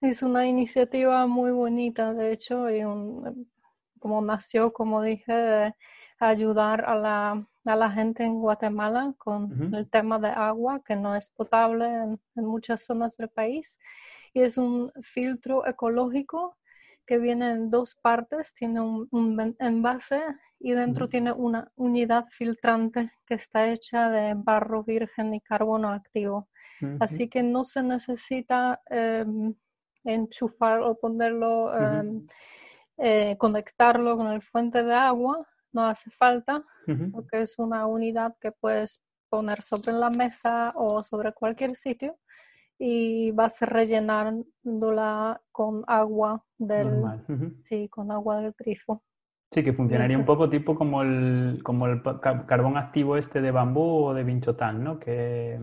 es 0.00 0.22
una 0.22 0.48
iniciativa 0.48 1.28
muy 1.28 1.52
bonita, 1.52 2.12
de 2.12 2.32
hecho, 2.32 2.68
y 2.70 2.82
un, 2.82 3.48
como 4.00 4.20
nació, 4.20 4.72
como 4.72 5.02
dije, 5.02 5.72
ayudar 6.18 6.84
a 6.86 6.96
la, 6.96 7.46
a 7.64 7.76
la 7.76 7.90
gente 7.92 8.24
en 8.24 8.40
Guatemala 8.40 9.14
con 9.16 9.72
el 9.72 9.88
tema 9.88 10.18
de 10.18 10.28
agua, 10.28 10.82
que 10.84 10.96
no 10.96 11.14
es 11.14 11.30
potable 11.30 11.86
en, 11.86 12.20
en 12.34 12.44
muchas 12.44 12.82
zonas 12.82 13.16
del 13.16 13.28
país. 13.28 13.78
Y 14.34 14.40
es 14.40 14.58
un 14.58 14.90
filtro 15.02 15.66
ecológico 15.68 16.56
que 17.06 17.18
viene 17.18 17.50
en 17.50 17.70
dos 17.70 17.94
partes, 17.94 18.52
tiene 18.54 18.80
un, 18.80 19.08
un 19.10 19.56
envase 19.58 20.20
y 20.58 20.72
dentro 20.72 21.08
tiene 21.08 21.32
una 21.32 21.70
unidad 21.76 22.26
filtrante 22.30 23.12
que 23.26 23.34
está 23.34 23.68
hecha 23.68 24.10
de 24.10 24.34
barro 24.34 24.82
virgen 24.82 25.34
y 25.34 25.40
carbono 25.40 25.90
activo. 25.90 26.48
Así 27.00 27.28
que 27.28 27.42
no 27.42 27.64
se 27.64 27.82
necesita 27.82 28.82
em, 28.90 29.54
enchufar 30.04 30.80
o 30.80 30.94
ponerlo, 30.94 31.74
em, 31.74 32.26
eh, 32.98 33.36
conectarlo 33.38 34.16
con 34.16 34.30
el 34.32 34.42
fuente 34.42 34.82
de 34.82 34.94
agua, 34.94 35.46
no 35.72 35.86
hace 35.86 36.10
falta, 36.10 36.62
porque 37.12 37.42
es 37.42 37.58
una 37.58 37.86
unidad 37.86 38.34
que 38.40 38.52
puedes 38.52 39.02
poner 39.28 39.62
sobre 39.62 39.92
la 39.92 40.10
mesa 40.10 40.72
o 40.76 41.02
sobre 41.02 41.32
cualquier 41.32 41.76
sitio 41.76 42.16
y 42.78 43.30
vas 43.32 43.60
rellenándola 43.60 45.40
con 45.50 45.84
agua 45.86 46.44
del 46.58 47.02
sí, 47.64 47.88
con 47.88 48.10
agua 48.10 48.40
del 48.40 48.54
grifo. 48.58 49.02
Sí, 49.50 49.62
que 49.62 49.72
funcionaría 49.72 50.18
un 50.18 50.24
poco 50.24 50.50
tipo 50.50 50.74
como 50.74 51.02
el, 51.02 51.60
como 51.62 51.86
el 51.86 52.02
carbón 52.02 52.76
activo 52.76 53.16
este 53.16 53.40
de 53.40 53.50
bambú 53.50 54.06
o 54.06 54.14
de 54.14 54.24
binchotán, 54.24 54.82
¿no? 54.82 54.98
Que, 54.98 55.58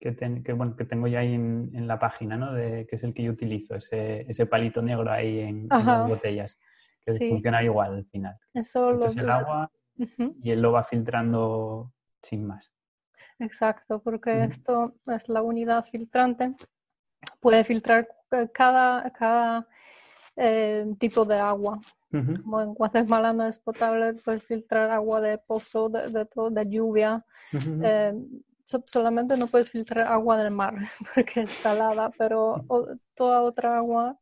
que, 0.00 0.52
bueno, 0.52 0.76
que 0.76 0.84
tengo 0.84 1.06
ya 1.06 1.20
ahí 1.20 1.34
en, 1.34 1.86
la 1.86 1.98
página, 1.98 2.36
¿no? 2.36 2.52
De, 2.52 2.86
que 2.86 2.96
es 2.96 3.04
el 3.04 3.14
que 3.14 3.22
yo 3.22 3.32
utilizo, 3.32 3.76
ese, 3.76 4.26
ese 4.28 4.46
palito 4.46 4.82
negro 4.82 5.10
ahí 5.10 5.40
en, 5.40 5.68
las 5.68 6.08
botellas, 6.08 6.58
que 7.04 7.28
funciona 7.30 7.62
igual 7.62 7.94
al 7.94 8.06
final. 8.06 8.36
Eso 8.52 8.92
lo... 8.92 9.06
el 9.06 9.30
agua 9.30 9.70
y 10.42 10.50
él 10.50 10.60
lo 10.60 10.72
va 10.72 10.84
filtrando 10.84 11.92
sin 12.22 12.46
más. 12.46 12.75
Exacto, 13.38 14.00
porque 14.00 14.44
esto 14.44 14.94
es 15.06 15.28
la 15.28 15.42
unidad 15.42 15.84
filtrante. 15.84 16.54
Puede 17.40 17.64
filtrar 17.64 18.08
cada, 18.52 19.10
cada 19.10 19.66
eh, 20.36 20.86
tipo 20.98 21.24
de 21.24 21.38
agua. 21.38 21.80
Como 22.10 22.62
en 22.62 22.72
Guatemala 22.72 23.32
no 23.34 23.46
es 23.46 23.58
potable, 23.58 24.14
puedes 24.14 24.44
filtrar 24.44 24.90
agua 24.90 25.20
de 25.20 25.36
pozo, 25.36 25.90
de, 25.90 26.08
de, 26.10 26.70
lluvia. 26.70 27.24
Eh, 27.52 28.14
solamente 28.86 29.36
no 29.36 29.48
puedes 29.48 29.70
filtrar 29.70 30.06
agua 30.06 30.38
del 30.38 30.50
mar 30.50 30.74
porque 31.14 31.42
es 31.42 31.50
salada, 31.50 32.10
pero 32.16 32.64
toda 33.14 33.42
otra 33.42 33.76
agua 33.76 34.18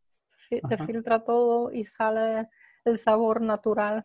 te 0.48 0.78
filtra 0.78 1.24
todo 1.24 1.72
y 1.72 1.84
sale 1.84 2.48
el 2.84 2.98
sabor 2.98 3.40
natural. 3.40 4.04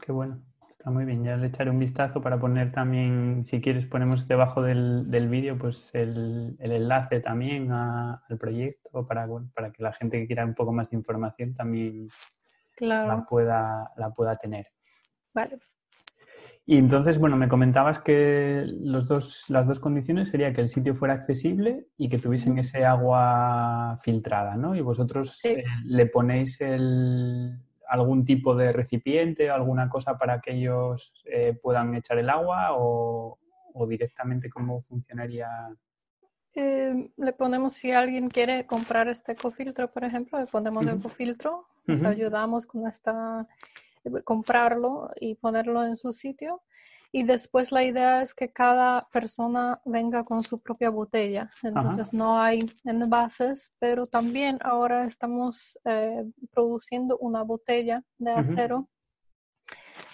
qué 0.00 0.12
bueno. 0.12 0.42
Está 0.82 0.90
muy 0.90 1.04
bien, 1.04 1.22
ya 1.22 1.36
le 1.36 1.46
echaré 1.46 1.70
un 1.70 1.78
vistazo 1.78 2.20
para 2.20 2.40
poner 2.40 2.72
también, 2.72 3.44
si 3.44 3.60
quieres 3.60 3.86
ponemos 3.86 4.26
debajo 4.26 4.62
del, 4.62 5.08
del 5.12 5.28
vídeo 5.28 5.56
pues 5.56 5.92
el, 5.94 6.56
el, 6.58 6.72
enlace 6.72 7.20
también 7.20 7.70
al 7.70 8.36
proyecto 8.36 9.06
para, 9.06 9.28
para 9.54 9.70
que 9.70 9.80
la 9.80 9.92
gente 9.92 10.18
que 10.18 10.26
quiera 10.26 10.44
un 10.44 10.56
poco 10.56 10.72
más 10.72 10.90
de 10.90 10.96
información 10.96 11.54
también 11.54 12.08
la, 12.80 13.24
pueda, 13.30 13.90
la 13.96 14.10
pueda 14.10 14.34
tener. 14.34 14.66
Vale. 15.32 15.60
Y 16.66 16.78
entonces, 16.78 17.16
bueno, 17.16 17.36
me 17.36 17.48
comentabas 17.48 18.00
que 18.00 18.64
los 18.66 19.06
dos, 19.06 19.44
las 19.50 19.68
dos 19.68 19.78
condiciones 19.78 20.30
sería 20.30 20.52
que 20.52 20.62
el 20.62 20.68
sitio 20.68 20.96
fuera 20.96 21.14
accesible 21.14 21.86
y 21.96 22.08
que 22.08 22.18
tuviesen 22.18 22.58
ese 22.58 22.84
agua 22.84 23.96
filtrada, 24.02 24.56
¿no? 24.56 24.74
Y 24.74 24.80
vosotros 24.80 25.44
eh, 25.44 25.62
le 25.84 26.06
ponéis 26.06 26.60
el, 26.60 27.56
algún 27.92 28.24
tipo 28.24 28.54
de 28.54 28.72
recipiente, 28.72 29.50
alguna 29.50 29.90
cosa 29.90 30.16
para 30.16 30.40
que 30.40 30.54
ellos 30.54 31.12
eh, 31.26 31.52
puedan 31.60 31.94
echar 31.94 32.16
el 32.16 32.30
agua 32.30 32.68
o, 32.70 33.38
directamente 33.86 34.48
cómo 34.48 34.80
funcionaría? 34.82 35.48
Eh, 36.54 37.10
le 37.16 37.32
ponemos, 37.34 37.74
si 37.74 37.92
alguien 37.92 38.30
quiere 38.30 38.64
comprar 38.64 39.08
este 39.08 39.32
ecofiltro, 39.32 39.92
por 39.92 40.04
ejemplo, 40.04 40.38
le 40.40 40.46
ponemos 40.46 40.86
el 40.86 40.98
ecofiltro, 40.98 41.66
nos 41.86 42.02
ayudamos 42.02 42.64
con 42.64 42.86
esta, 42.86 43.46
eh, 44.04 44.22
comprarlo 44.24 45.10
y 45.20 45.34
ponerlo 45.34 45.84
en 45.84 45.98
su 45.98 46.14
sitio. 46.14 46.62
Y 47.14 47.24
después 47.24 47.72
la 47.72 47.84
idea 47.84 48.22
es 48.22 48.34
que 48.34 48.50
cada 48.50 49.06
persona 49.12 49.82
venga 49.84 50.24
con 50.24 50.42
su 50.42 50.62
propia 50.62 50.88
botella. 50.88 51.50
Entonces 51.62 52.14
no 52.14 52.40
hay 52.40 52.64
envases, 52.84 53.70
pero 53.78 54.06
también 54.06 54.58
ahora 54.62 55.04
estamos 55.04 55.78
eh, 55.84 56.24
produciendo 56.50 57.18
una 57.18 57.42
botella 57.42 58.02
de 58.16 58.32
acero. 58.32 58.88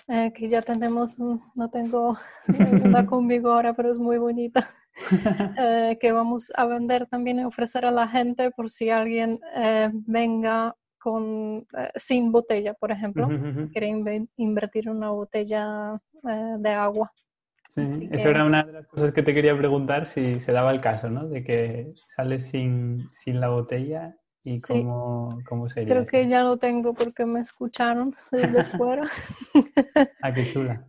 Eh, 0.08 0.32
que 0.34 0.48
ya 0.48 0.60
tenemos, 0.60 1.20
mm, 1.20 1.38
no 1.54 1.70
tengo 1.70 2.18
una 2.84 3.06
conmigo 3.06 3.52
ahora, 3.52 3.74
pero 3.74 3.92
es 3.92 3.98
muy 3.98 4.18
bonita, 4.18 4.68
eh, 5.58 5.98
que 6.00 6.12
vamos 6.12 6.50
a 6.56 6.64
vender 6.64 7.06
también 7.06 7.38
y 7.38 7.44
ofrecer 7.44 7.84
a 7.84 7.92
la 7.92 8.08
gente 8.08 8.50
por 8.50 8.70
si 8.70 8.90
alguien 8.90 9.38
venga 10.06 10.74
con, 10.98 11.66
sin 11.96 12.32
botella, 12.32 12.74
por 12.74 12.90
ejemplo, 12.90 13.28
quiere 13.72 13.88
invertir 14.36 14.88
en 14.88 14.96
una 14.96 15.10
botella 15.10 16.00
eh, 16.28 16.56
de 16.58 16.70
agua. 16.70 17.12
Sí, 17.68 18.08
eso 18.10 18.30
era 18.30 18.44
una 18.44 18.64
de 18.64 18.72
las 18.72 18.86
cosas 18.86 19.12
que 19.12 19.22
te 19.22 19.34
quería 19.34 19.56
preguntar 19.56 20.06
si 20.06 20.40
se 20.40 20.52
daba 20.52 20.72
el 20.72 20.80
caso, 20.80 21.10
¿no? 21.10 21.28
De 21.28 21.44
que 21.44 21.92
sales 22.08 22.46
sin, 22.46 23.08
sin 23.12 23.40
la 23.40 23.48
botella 23.48 24.16
y 24.42 24.60
cómo, 24.60 25.38
cómo 25.46 25.68
sería. 25.68 25.94
Creo 25.94 26.06
que 26.06 26.28
ya 26.28 26.42
lo 26.42 26.56
tengo 26.56 26.94
porque 26.94 27.26
me 27.26 27.40
escucharon 27.40 28.14
desde 28.32 28.64
fuera. 28.76 29.04
ah, 30.22 30.32
qué 30.32 30.50
chula. 30.52 30.86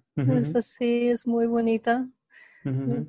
sí, 0.62 1.10
es 1.10 1.28
muy 1.28 1.48
bonita. 1.48 2.08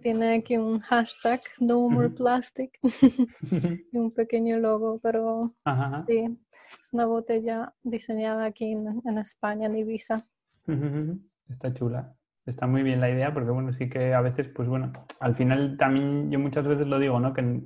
Tiene 0.03 0.37
aquí 0.37 0.57
un 0.57 0.79
hashtag, 0.79 1.41
no 1.59 1.89
more 1.89 2.09
plastic, 2.09 2.79
y 3.93 3.99
un 3.99 4.13
pequeño 4.13 4.59
logo, 4.59 5.01
pero 5.03 5.53
sí, 6.07 6.39
es 6.83 6.93
una 6.93 7.07
botella 7.07 7.73
diseñada 7.83 8.45
aquí 8.45 8.73
en, 8.73 9.01
en 9.05 9.19
España, 9.19 9.67
en 9.67 9.77
Ibiza. 9.77 10.25
Está 11.49 11.73
chula. 11.73 12.15
Está 12.47 12.67
muy 12.67 12.83
bien 12.83 13.01
la 13.01 13.11
idea 13.11 13.33
porque, 13.33 13.51
bueno, 13.51 13.73
sí 13.73 13.89
que 13.89 14.15
a 14.15 14.21
veces, 14.21 14.49
pues 14.49 14.69
bueno, 14.69 14.93
al 15.21 15.35
final 15.35 15.77
también 15.77 16.31
yo 16.31 16.39
muchas 16.39 16.67
veces 16.67 16.87
lo 16.87 16.99
digo, 16.99 17.21
¿no? 17.21 17.33
Que 17.33 17.61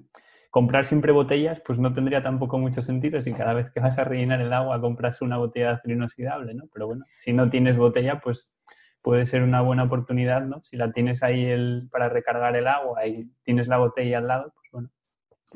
comprar 0.50 0.84
siempre 0.84 1.10
botellas, 1.10 1.60
pues 1.66 1.78
no 1.78 1.92
tendría 1.92 2.22
tampoco 2.22 2.58
mucho 2.58 2.80
sentido 2.80 3.20
si 3.20 3.32
cada 3.32 3.54
vez 3.54 3.72
que 3.72 3.80
vas 3.80 3.98
a 3.98 4.04
rellenar 4.04 4.40
el 4.40 4.52
agua 4.52 4.80
compras 4.80 5.20
una 5.20 5.36
botella 5.36 5.66
de 5.66 5.72
acero 5.74 5.94
inoxidable, 5.94 6.54
¿no? 6.54 6.64
Pero 6.72 6.86
bueno, 6.86 7.04
si 7.16 7.32
no 7.32 7.50
tienes 7.50 7.76
botella, 7.76 8.20
pues 8.20 8.62
puede 9.02 9.26
ser 9.26 9.42
una 9.42 9.62
buena 9.62 9.84
oportunidad, 9.84 10.42
¿no? 10.42 10.60
Si 10.62 10.76
la 10.76 10.92
tienes 10.92 11.22
ahí 11.22 11.44
el, 11.44 11.88
para 11.90 12.08
recargar 12.08 12.54
el 12.56 12.68
agua 12.68 13.06
y 13.06 13.30
tienes 13.42 13.68
la 13.68 13.78
botella 13.78 14.18
al 14.18 14.28
lado, 14.28 14.52
pues 14.54 14.70
bueno, 14.70 14.90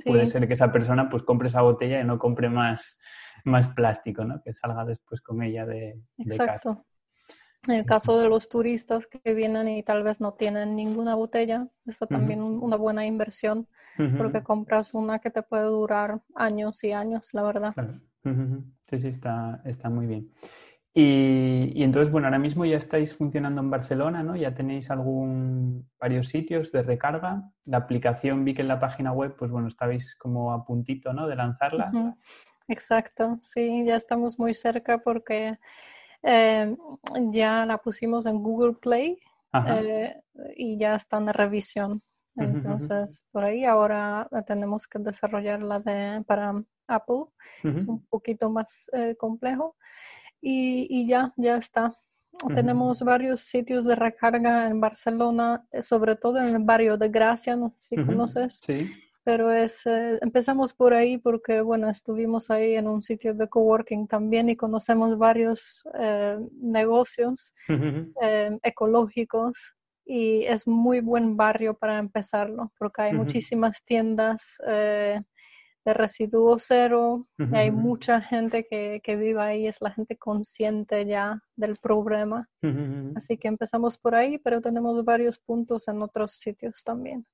puede 0.05 0.27
ser 0.27 0.49
que 0.49 0.55
esa 0.55 0.73
persona 0.73 1.09
pues 1.09 1.23
compre 1.23 1.49
esa 1.49 1.63
botella 1.63 2.01
y 2.01 2.05
no 2.05 2.19
compre 2.19 2.49
más, 2.49 3.01
más 3.45 3.69
plástico, 3.69 4.25
¿no? 4.25 4.41
Que 4.43 4.55
salga 4.55 4.85
después 4.85 5.21
con 5.21 5.43
ella 5.43 5.67
de, 5.67 5.95
de 6.17 6.37
casa. 6.37 6.77
En 7.67 7.75
el 7.75 7.87
caso 7.87 8.19
de 8.19 8.29
los 8.29 8.49
turistas 8.49 9.07
que 9.07 9.35
vienen 9.35 9.69
y 9.69 9.83
tal 9.83 10.03
vez 10.03 10.21
no 10.21 10.33
tienen 10.33 10.77
ninguna 10.77 11.15
botella, 11.17 11.69
eso 11.87 12.07
también 12.07 12.41
una 12.41 12.77
buena 12.77 13.05
inversión 13.05 13.67
porque 14.17 14.43
compras 14.43 14.95
una 14.95 15.19
que 15.19 15.31
te 15.31 15.43
puede 15.43 15.65
durar 15.65 16.21
años 16.37 16.83
y 16.85 16.93
años, 16.93 17.31
la 17.33 17.43
verdad. 17.43 17.75
Sí, 18.83 19.01
sí, 19.01 19.09
está, 19.09 19.61
está 19.65 19.91
muy 19.91 20.07
bien. 20.07 20.31
Y, 20.95 21.73
y, 21.75 21.85
entonces, 21.85 22.11
bueno, 22.11 22.27
ahora 22.27 22.39
mismo 22.39 22.65
ya 22.65 22.77
estáis 22.77 23.15
funcionando 23.15 23.61
en 23.61 23.71
Barcelona, 23.71 24.23
¿no? 24.23 24.35
Ya 24.37 24.55
tenéis 24.55 24.91
algún, 24.91 25.89
varios 25.99 26.29
sitios 26.29 26.73
de 26.73 26.83
recarga. 26.83 27.51
La 27.67 27.79
aplicación 27.79 28.45
vi 28.45 28.55
que 28.55 28.63
en 28.63 28.69
la 28.69 28.81
página 28.81 29.13
web, 29.13 29.37
pues 29.39 29.51
bueno, 29.51 29.69
estabais 29.69 30.17
como 30.17 30.53
a 30.53 30.65
puntito, 30.65 31.13
¿no? 31.13 31.29
De 31.29 31.37
lanzarla. 31.37 32.17
Exacto, 32.69 33.39
sí, 33.41 33.85
ya 33.87 33.97
estamos 33.97 34.39
muy 34.39 34.53
cerca 34.55 34.99
porque 34.99 35.59
eh, 36.23 36.77
ya 37.31 37.65
la 37.65 37.79
pusimos 37.79 38.27
en 38.27 38.43
Google 38.43 38.75
Play 38.75 39.19
eh, 39.67 40.15
y 40.55 40.79
ya 40.79 40.95
está 40.95 41.17
en 41.17 41.33
revisión. 41.33 42.01
Entonces, 42.37 43.25
por 43.33 43.43
ahí 43.43 43.65
ahora 43.65 44.29
tenemos 44.47 44.87
que 44.87 45.01
desarrollarla 45.01 45.81
de, 45.81 46.23
para 46.25 46.63
Apple. 46.87 47.25
Es 47.65 47.85
un 47.89 48.07
poquito 48.07 48.49
más 48.49 48.89
eh, 48.93 49.17
complejo. 49.17 49.75
Y, 50.41 50.87
y, 50.89 51.09
ya, 51.09 51.33
ya 51.37 51.57
está. 51.57 51.95
Tenemos 52.55 53.03
varios 53.03 53.41
sitios 53.41 53.85
de 53.85 53.97
recarga 53.97 54.69
en 54.69 54.81
Barcelona, 54.81 55.67
sobre 55.83 56.15
todo 56.15 56.39
en 56.39 56.55
el 56.55 56.63
barrio 56.63 56.97
de 56.97 57.09
Gracia, 57.09 57.57
no 57.57 57.71
sé 57.81 57.97
si 57.97 58.05
conoces. 58.05 58.61
Sí 58.65 58.89
pero 59.29 59.53
es, 59.53 59.85
eh, 59.85 60.19
empezamos 60.23 60.73
por 60.73 60.95
ahí 60.95 61.19
porque, 61.19 61.61
bueno, 61.61 61.91
estuvimos 61.91 62.51
ahí 62.51 62.77
en 62.77 62.89
un 62.89 63.03
sitio 63.03 63.35
de 63.35 63.47
coworking 63.47 64.07
también 64.09 64.49
y 64.49 64.57
conocemos 64.57 65.19
varios 65.19 65.87
eh, 66.01 66.39
negocios 66.63 67.53
eh, 67.69 68.59
ecológicos 68.63 69.53
y 70.07 70.45
es 70.45 70.67
muy 70.67 71.01
buen 71.01 71.37
barrio 71.37 71.75
para 71.75 71.99
empezarlo 71.99 72.73
porque 72.79 73.03
hay 73.03 73.13
muchísimas 73.13 73.85
tiendas 73.85 74.57
de 74.65 75.95
residuo 75.95 76.59
cero, 76.59 77.21
y 77.39 77.55
hay 77.55 77.71
mucha 77.71 78.21
gente 78.23 78.67
que, 78.67 79.01
que, 79.03 79.17
vive 79.17 79.41
ahí, 79.41 79.67
es 79.67 79.77
la 79.81 79.91
gente 79.91 80.17
consciente 80.17 81.07
ya 81.07 81.41
del 81.57 81.77
problema. 81.77 82.49
Así 83.15 83.39
que 83.39 83.49
empezamos 83.49 83.97
por 83.97 84.15
ahí, 84.15 84.39
pero 84.39 84.61
tenemos 84.61 85.03
varios 85.05 85.39
puntos 85.39 85.89
en 85.89 86.03
otros 86.03 86.33
sitios 86.33 86.83
también. 86.83 87.25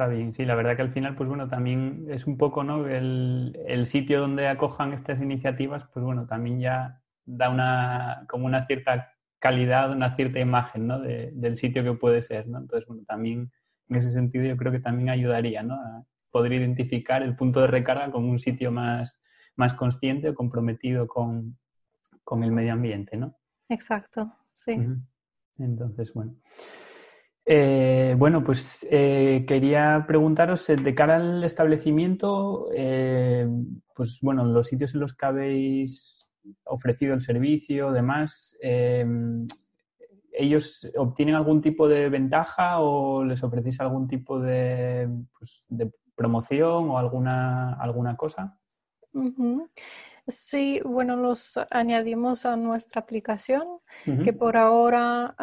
Está 0.00 0.08
bien, 0.08 0.32
sí, 0.32 0.46
la 0.46 0.54
verdad 0.54 0.76
que 0.76 0.82
al 0.82 0.94
final, 0.94 1.14
pues 1.14 1.28
bueno, 1.28 1.46
también 1.46 2.06
es 2.08 2.26
un 2.26 2.38
poco, 2.38 2.64
¿no? 2.64 2.88
El, 2.88 3.54
el, 3.66 3.84
sitio 3.84 4.18
donde 4.18 4.48
acojan 4.48 4.94
estas 4.94 5.20
iniciativas, 5.20 5.84
pues 5.92 6.02
bueno, 6.02 6.26
también 6.26 6.58
ya 6.58 7.02
da 7.26 7.50
una, 7.50 8.24
como 8.26 8.46
una 8.46 8.64
cierta 8.64 9.12
calidad, 9.38 9.92
una 9.92 10.16
cierta 10.16 10.40
imagen, 10.40 10.86
¿no? 10.86 11.00
De, 11.00 11.32
del 11.34 11.58
sitio 11.58 11.84
que 11.84 11.92
puede 11.92 12.22
ser, 12.22 12.48
¿no? 12.48 12.60
Entonces, 12.60 12.88
bueno, 12.88 13.02
también 13.06 13.52
en 13.90 13.96
ese 13.96 14.10
sentido 14.10 14.46
yo 14.46 14.56
creo 14.56 14.72
que 14.72 14.80
también 14.80 15.10
ayudaría, 15.10 15.62
¿no? 15.62 15.74
A 15.74 16.02
poder 16.30 16.54
identificar 16.54 17.22
el 17.22 17.36
punto 17.36 17.60
de 17.60 17.66
recarga 17.66 18.10
como 18.10 18.30
un 18.30 18.38
sitio 18.38 18.72
más, 18.72 19.20
más 19.54 19.74
consciente 19.74 20.30
o 20.30 20.34
comprometido 20.34 21.08
con, 21.08 21.58
con 22.24 22.42
el 22.42 22.52
medio 22.52 22.72
ambiente, 22.72 23.18
¿no? 23.18 23.36
Exacto, 23.68 24.32
sí. 24.54 24.78
Entonces, 25.58 26.14
bueno. 26.14 26.36
Eh, 27.52 28.14
bueno, 28.16 28.44
pues 28.44 28.86
eh, 28.92 29.44
quería 29.44 30.04
preguntaros, 30.06 30.70
eh, 30.70 30.76
de 30.76 30.94
cara 30.94 31.16
al 31.16 31.42
establecimiento, 31.42 32.68
pues 33.92 34.20
bueno, 34.22 34.44
los 34.44 34.68
sitios 34.68 34.94
en 34.94 35.00
los 35.00 35.14
que 35.14 35.26
habéis 35.26 36.28
ofrecido 36.62 37.12
el 37.12 37.20
servicio, 37.20 37.90
demás, 37.90 38.56
¿ellos 40.32 40.88
obtienen 40.96 41.34
algún 41.34 41.60
tipo 41.60 41.88
de 41.88 42.08
ventaja 42.08 42.78
o 42.78 43.24
les 43.24 43.42
ofrecéis 43.42 43.80
algún 43.80 44.06
tipo 44.06 44.38
de, 44.38 45.08
pues, 45.36 45.64
promoción 46.14 46.90
o 46.90 46.98
alguna, 46.98 47.74
alguna 47.80 48.16
cosa? 48.16 48.54
Sí, 50.30 50.80
bueno, 50.84 51.16
los 51.16 51.58
añadimos 51.70 52.46
a 52.46 52.56
nuestra 52.56 53.00
aplicación, 53.00 53.62
que 54.24 54.32
por 54.32 54.56
ahora, 54.56 55.34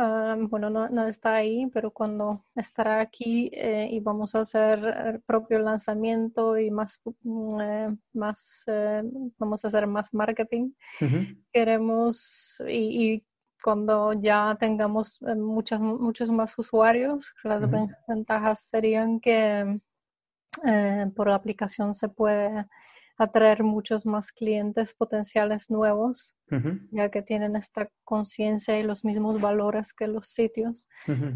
bueno, 0.50 0.70
no, 0.70 1.08
está 1.08 1.36
ahí, 1.36 1.68
pero 1.74 1.92
cuando 1.92 2.44
estará 2.56 3.02
aquí 3.02 3.50
eh, 3.54 3.90
y 3.92 4.00
vamos 4.00 4.36
a 4.36 4.42
hacer 4.42 4.80
el 5.06 5.22
propio 5.22 5.60
lanzamiento 5.60 6.58
y 6.58 6.72
más, 6.72 7.00
mm, 7.24 7.62
eh, 7.62 7.98
más 8.14 8.64
eh, 8.68 9.04
vamos 9.38 9.64
a 9.64 9.68
hacer 9.68 9.88
más 9.88 10.14
marketing, 10.14 10.72
queremos 11.52 12.62
y, 12.68 13.24
cuando 13.64 14.14
ya 14.14 14.56
tengamos 14.60 15.20
muchos, 15.36 15.80
muchos 15.80 16.30
más 16.30 16.58
usuarios, 16.58 17.34
las 17.44 17.64
ventajas 18.08 18.62
serían 18.62 19.20
que 19.20 19.80
por 21.16 21.28
la 21.28 21.36
aplicación 21.36 21.94
se 21.94 22.08
puede 22.08 22.66
atraer 23.18 23.64
muchos 23.64 24.06
más 24.06 24.32
clientes 24.32 24.94
potenciales 24.94 25.70
nuevos, 25.70 26.34
ya 26.92 27.10
que 27.10 27.22
tienen 27.22 27.56
esta 27.56 27.88
conciencia 28.04 28.80
y 28.80 28.84
los 28.84 29.04
mismos 29.04 29.42
valores 29.42 29.94
que 29.94 30.08
los 30.08 30.30
sitios. 30.30 30.88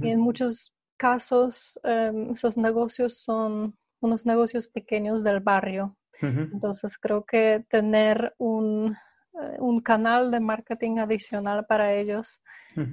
Y 0.01 0.09
en 0.09 0.19
muchos 0.19 0.73
casos 0.97 1.79
em, 1.83 2.31
esos 2.33 2.55
negocios 2.55 3.21
son 3.21 3.73
unos 3.99 4.25
negocios 4.25 4.67
pequeños 4.67 5.23
del 5.23 5.39
barrio. 5.39 5.95
Entonces 6.21 6.99
creo 6.99 7.25
que 7.25 7.65
tener 7.67 8.35
un, 8.37 8.95
eh, 9.41 9.57
un, 9.57 9.81
canal 9.81 10.29
de 10.29 10.39
marketing 10.39 10.99
adicional 10.99 11.65
para 11.67 11.95
ellos 11.95 12.39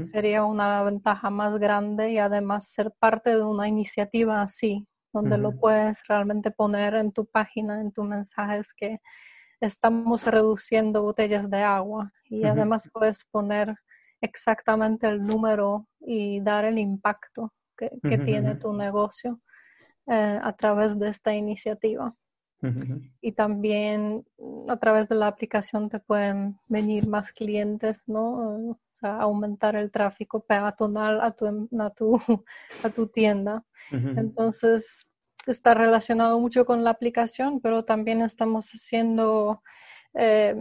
sería 0.07 0.47
una 0.47 0.83
ventaja 0.83 1.29
más 1.29 1.59
grande 1.59 2.11
y 2.13 2.19
además 2.19 2.71
ser 2.71 2.91
parte 2.99 3.37
de 3.37 3.43
una 3.43 3.69
iniciativa 3.69 4.41
así 4.41 4.89
donde 5.13 5.39
lo 5.39 5.53
puedes 5.53 6.07
realmente 6.07 6.51
poner 6.51 6.95
en 6.95 7.13
tu 7.13 7.27
página, 7.27 7.81
en 7.81 7.93
tus 7.93 8.07
mensajes 8.07 8.73
que 8.73 9.01
estamos 9.61 10.25
reduciendo 10.25 11.03
botellas 11.03 11.51
de 11.51 11.63
agua 11.63 12.13
y 12.25 12.45
además 12.45 12.91
puedes 12.93 13.25
poner 13.25 13.75
exactamente 14.21 15.07
el 15.07 15.25
número 15.25 15.87
y 16.01 16.41
dar 16.41 16.65
el 16.65 16.79
impacto 16.79 17.53
que, 17.77 18.19
tiene 18.19 18.57
tu 18.57 18.73
negocio 18.73 19.41
eh, 20.07 20.39
a 20.43 20.53
través 20.53 20.99
de 20.99 21.09
esta 21.09 21.35
iniciativa. 21.35 22.13
Y 23.21 23.33
también 23.33 24.25
a 24.69 24.77
través 24.79 25.09
de 25.09 25.15
la 25.15 25.29
aplicación 25.29 25.89
te 25.89 26.01
pueden 26.01 26.59
venir 26.67 27.07
más 27.07 27.31
clientes, 27.31 28.03
¿no? 28.09 28.77
Aumentar 29.03 29.77
el 29.77 29.91
tráfico 29.91 30.41
peatonal 30.41 31.21
a 31.21 31.33
tu, 31.33 31.69
a 31.79 31.91
tu, 31.91 32.19
a 32.85 32.91
tu 32.91 33.07
tienda. 33.09 33.65
Entonces, 33.91 35.11
está 35.47 35.75
relacionado 35.75 36.39
mucho 36.41 36.67
con 36.67 36.85
la 36.85 36.91
aplicación, 36.91 37.61
pero 37.61 37.85
también 37.85 38.21
estamos 38.21 38.71
haciendo 38.71 39.63
eh, 40.15 40.55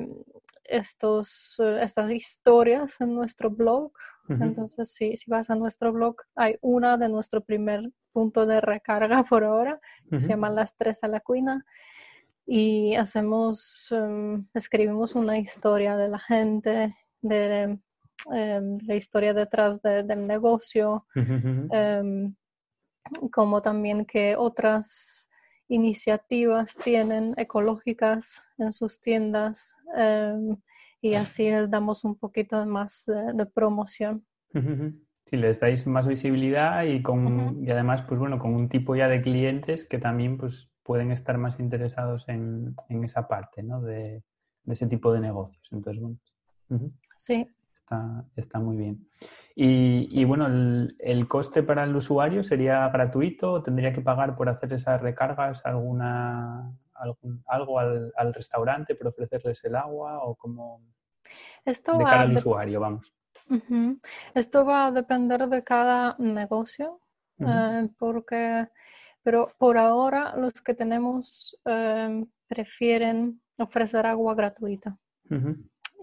estos, 0.64 1.56
eh, 1.60 1.80
estas 1.82 2.12
historias 2.12 3.00
en 3.02 3.16
nuestro 3.16 3.50
blog. 3.50 3.92
Entonces, 4.30 4.92
si, 4.92 5.16
si 5.16 5.32
vas 5.32 5.50
a 5.50 5.56
nuestro 5.56 5.94
blog, 5.94 6.18
hay 6.36 6.58
una 6.60 6.98
de 6.98 7.08
nuestro 7.08 7.42
primer 7.42 7.90
punto 8.12 8.46
de 8.46 8.60
recarga 8.60 9.24
por 9.24 9.46
ahora, 9.46 9.80
que 10.10 10.20
se 10.20 10.28
llama 10.28 10.50
Las 10.50 10.76
Tres 10.76 11.02
a 11.04 11.08
la 11.08 11.22
Cuina 11.22 11.66
y 12.48 12.96
hacemos, 12.96 13.88
em, 13.92 14.48
escribimos 14.54 15.16
una 15.16 15.38
historia 15.38 15.98
de 15.98 16.08
la 16.08 16.18
gente, 16.18 16.96
de 17.22 17.78
Em, 18.32 18.80
la 18.86 18.96
historia 18.96 19.34
detrás 19.34 19.82
del 19.82 20.26
negocio, 20.26 21.06
em, 21.16 22.36
como 23.32 23.62
también 23.62 24.06
que 24.06 24.36
otras 24.36 25.30
iniciativas 25.70 26.76
tienen 26.78 27.34
ecológicas 27.38 28.42
en 28.58 28.72
sus 28.72 29.02
tiendas 29.02 29.76
em, 29.96 30.58
y 31.02 31.14
así 31.16 31.50
les 31.50 31.70
damos 31.70 32.04
un 32.04 32.18
poquito 32.18 32.66
más 32.66 33.06
de, 33.06 33.46
promoción. 33.46 34.26
Si 35.26 35.38
les 35.38 35.60
dais 35.60 35.86
más 35.86 36.08
visibilidad 36.08 36.84
y, 36.84 37.02
con, 37.02 37.64
y 37.64 37.70
además, 37.70 38.02
pues 38.08 38.20
bueno, 38.20 38.40
con 38.40 38.56
un 38.56 38.70
tipo 38.70 38.96
ya 38.96 39.08
de 39.08 39.22
clientes 39.22 39.86
que 39.86 40.00
también 40.00 40.38
pues, 40.38 40.72
pueden 40.84 41.12
estar 41.12 41.38
más 41.38 41.60
interesados 41.60 42.28
en, 42.30 42.76
en 42.90 43.04
esa 43.04 43.28
parte, 43.28 43.62
¿no? 43.62 43.82
De, 43.82 44.24
de, 44.64 44.74
ese 44.74 44.88
tipo 44.88 45.12
de 45.14 45.20
negocios. 45.20 45.68
Entonces, 45.72 46.02
bueno. 46.02 46.18
Sí, 47.18 47.48
está, 48.36 48.60
muy 48.60 48.78
bien. 48.78 49.08
Y, 49.56 50.24
bueno, 50.26 50.48
el, 50.48 51.28
coste 51.28 51.64
para 51.64 51.84
el 51.84 51.96
usuario 51.96 52.44
sería 52.44 52.88
gratuito 52.90 53.54
o 53.54 53.64
tendría 53.64 53.94
que 53.94 54.02
pagar 54.02 54.36
por 54.36 54.50
hacer 54.50 54.72
esas 54.74 55.02
recargas 55.02 55.66
alguna 55.66 56.72
algo 57.48 57.80
al, 57.80 58.34
restaurante 58.34 58.96
por 58.96 59.08
ofrecerles 59.08 59.64
el 59.64 59.76
agua 59.76 60.20
o 60.24 60.36
como 60.36 60.82
Esto 61.66 61.98
de 61.98 62.04
cara 62.04 62.22
al 62.22 62.36
usuario, 62.36 62.80
vamos. 62.80 63.14
Esto 64.34 64.66
va 64.66 64.88
a 64.88 64.92
depender 64.92 65.48
de 65.48 65.64
cada 65.64 66.16
negocio, 66.20 67.00
eh, 67.40 67.90
porque, 67.98 68.68
pero 69.24 69.54
por 69.58 69.78
ahora 69.78 70.36
los 70.36 70.54
que 70.62 70.74
tenemos 70.74 71.58
eh, 71.66 72.26
prefieren 72.48 73.42
ofrecer 73.58 74.06
agua 74.06 74.36
gratuita. 74.36 74.98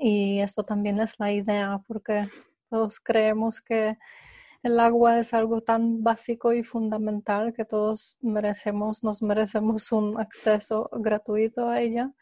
Y 0.06 0.40
esto 0.40 0.64
también 0.64 1.00
es 1.00 1.18
la 1.18 1.32
idea, 1.32 1.80
porque 1.88 2.28
todos 2.68 3.00
creemos 3.00 3.62
que 3.62 3.96
el 4.62 4.78
agua 4.78 5.18
es 5.18 5.32
algo 5.32 5.62
tan 5.62 6.02
básico 6.02 6.52
y 6.52 6.62
fundamental 6.62 7.54
que 7.54 7.64
todos 7.64 8.18
merecemos, 8.20 9.02
nos 9.02 9.22
merecemos 9.22 9.92
un 9.92 10.20
acceso 10.20 10.90
gratuito 10.92 11.70
a 11.70 11.80
ella, 11.80 12.12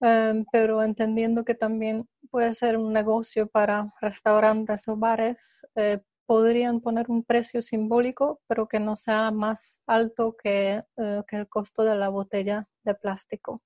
em, 0.00 0.44
pero 0.52 0.80
entendiendo 0.84 1.44
que 1.44 1.56
también 1.56 2.08
puede 2.30 2.54
ser 2.54 2.76
un 2.76 2.92
negocio 2.92 3.48
para 3.48 3.86
restaurantes 4.00 4.86
o 4.86 4.96
bares, 4.96 5.66
eh, 5.74 5.98
podrían 6.28 6.82
poner 6.82 7.06
un 7.08 7.24
precio 7.24 7.62
simbólico, 7.62 8.42
pero 8.46 8.68
que 8.68 8.78
no 8.78 8.98
sea 8.98 9.30
más 9.30 9.80
alto 9.86 10.36
que, 10.36 10.84
eh, 10.98 11.22
que 11.26 11.36
el 11.36 11.48
costo 11.48 11.84
de 11.84 11.96
la 11.96 12.10
botella 12.10 12.68
de 12.84 12.94
plástico. 12.94 13.62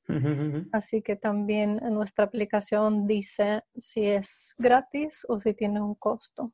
Así 0.70 1.02
que 1.02 1.16
también 1.16 1.80
en 1.82 1.92
nuestra 1.92 2.24
aplicación 2.24 3.08
dice 3.08 3.64
si 3.74 4.06
es 4.06 4.54
gratis 4.58 5.26
o 5.28 5.40
si 5.40 5.54
tiene 5.54 5.80
un 5.80 5.96
costo. 5.96 6.52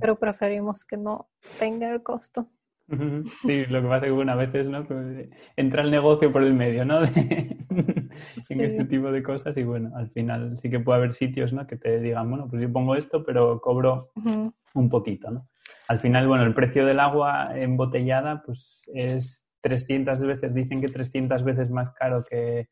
Pero 0.00 0.18
preferimos 0.18 0.86
que 0.86 0.96
no 0.96 1.28
tenga 1.58 1.90
el 1.90 2.02
costo. 2.02 2.48
Sí, 3.42 3.66
lo 3.66 3.82
que 3.82 3.88
pasa 3.88 4.06
es 4.06 4.10
que 4.10 4.10
bueno, 4.10 4.32
a 4.32 4.36
veces 4.36 4.70
¿no? 4.70 4.86
Pues, 4.86 5.28
entra 5.56 5.82
el 5.82 5.90
negocio 5.90 6.32
por 6.32 6.42
el 6.42 6.54
medio, 6.54 6.86
¿no? 6.86 7.00
en 8.50 8.60
este 8.60 8.84
tipo 8.84 9.10
de 9.10 9.22
cosas 9.22 9.56
y 9.56 9.62
bueno, 9.62 9.92
al 9.96 10.08
final 10.08 10.58
sí 10.58 10.70
que 10.70 10.80
puede 10.80 10.98
haber 10.98 11.14
sitios 11.14 11.52
¿no? 11.52 11.66
que 11.66 11.76
te 11.76 12.00
digan, 12.00 12.28
bueno, 12.28 12.48
pues 12.48 12.62
yo 12.62 12.72
pongo 12.72 12.96
esto, 12.96 13.24
pero 13.24 13.60
cobro 13.60 14.10
un 14.74 14.88
poquito, 14.88 15.30
¿no? 15.30 15.48
Al 15.88 16.00
final, 16.00 16.26
bueno, 16.26 16.44
el 16.44 16.54
precio 16.54 16.86
del 16.86 17.00
agua 17.00 17.52
embotellada 17.54 18.42
pues 18.44 18.90
es 18.94 19.46
300 19.60 20.20
veces, 20.20 20.54
dicen 20.54 20.80
que 20.80 20.88
300 20.88 21.42
veces 21.44 21.70
más 21.70 21.90
caro 21.90 22.22
que, 22.24 22.68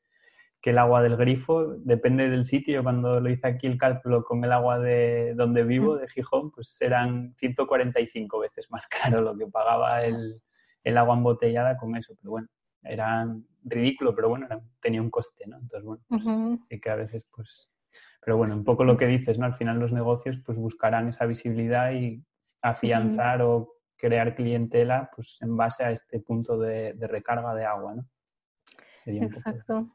que 0.63 0.71
el 0.71 0.79
agua 0.79 1.03
del 1.03 1.17
grifo. 1.17 1.75
Depende 1.79 2.31
del 2.31 2.45
sitio. 2.45 2.83
Cuando 2.83 3.21
lo 3.21 3.29
hice 3.29 3.49
aquí 3.49 3.67
el 3.67 3.77
cálculo 3.77 4.25
con 4.25 4.43
el 4.45 4.53
agua 4.53 4.79
de 4.79 5.35
donde 5.35 5.65
vivo, 5.65 5.97
de 5.97 6.09
Gijón, 6.09 6.53
pues 6.53 6.81
eran 6.81 7.35
145 7.39 8.39
veces 8.39 8.71
más 8.71 8.87
caro 9.03 9.21
lo 9.21 9.37
que 9.37 9.47
pagaba 9.47 10.05
el, 10.05 10.41
el 10.85 10.99
agua 10.99 11.17
embotellada 11.17 11.77
con 11.77 11.97
eso. 11.97 12.15
Pero 12.19 12.31
bueno, 12.31 12.49
eran 12.83 13.47
ridículo, 13.65 14.15
pero 14.15 14.29
bueno, 14.29 14.47
tenía 14.81 15.03
un 15.03 15.11
coste, 15.11 15.47
¿no? 15.47 15.59
Entonces, 15.59 15.85
bueno, 15.85 16.03
pues, 16.09 16.81
que 16.81 16.91
a 16.91 16.97
veces, 16.97 17.25
pues... 17.35 17.69
Pero 18.25 18.37
bueno, 18.37 18.55
un 18.55 18.65
poco 18.65 18.85
lo 18.85 18.97
que 18.97 19.07
dices, 19.07 19.39
¿no? 19.39 19.47
Al 19.47 19.57
final 19.57 19.81
los 19.81 19.93
negocios 19.93 20.39
pues 20.47 20.57
buscarán 20.57 21.09
esa 21.09 21.27
visibilidad 21.27 21.93
y 21.93 22.25
afianzar 22.63 23.43
o 23.43 23.75
crear 23.97 24.35
clientela 24.37 25.11
pues 25.15 25.39
en 25.41 25.57
base 25.57 25.85
a 25.85 25.91
este 25.91 26.21
punto 26.21 26.57
de, 26.59 26.95
recarga 27.01 27.55
de 27.55 27.65
agua, 27.65 27.97
¿no? 27.97 28.07
Exacto. 29.07 29.89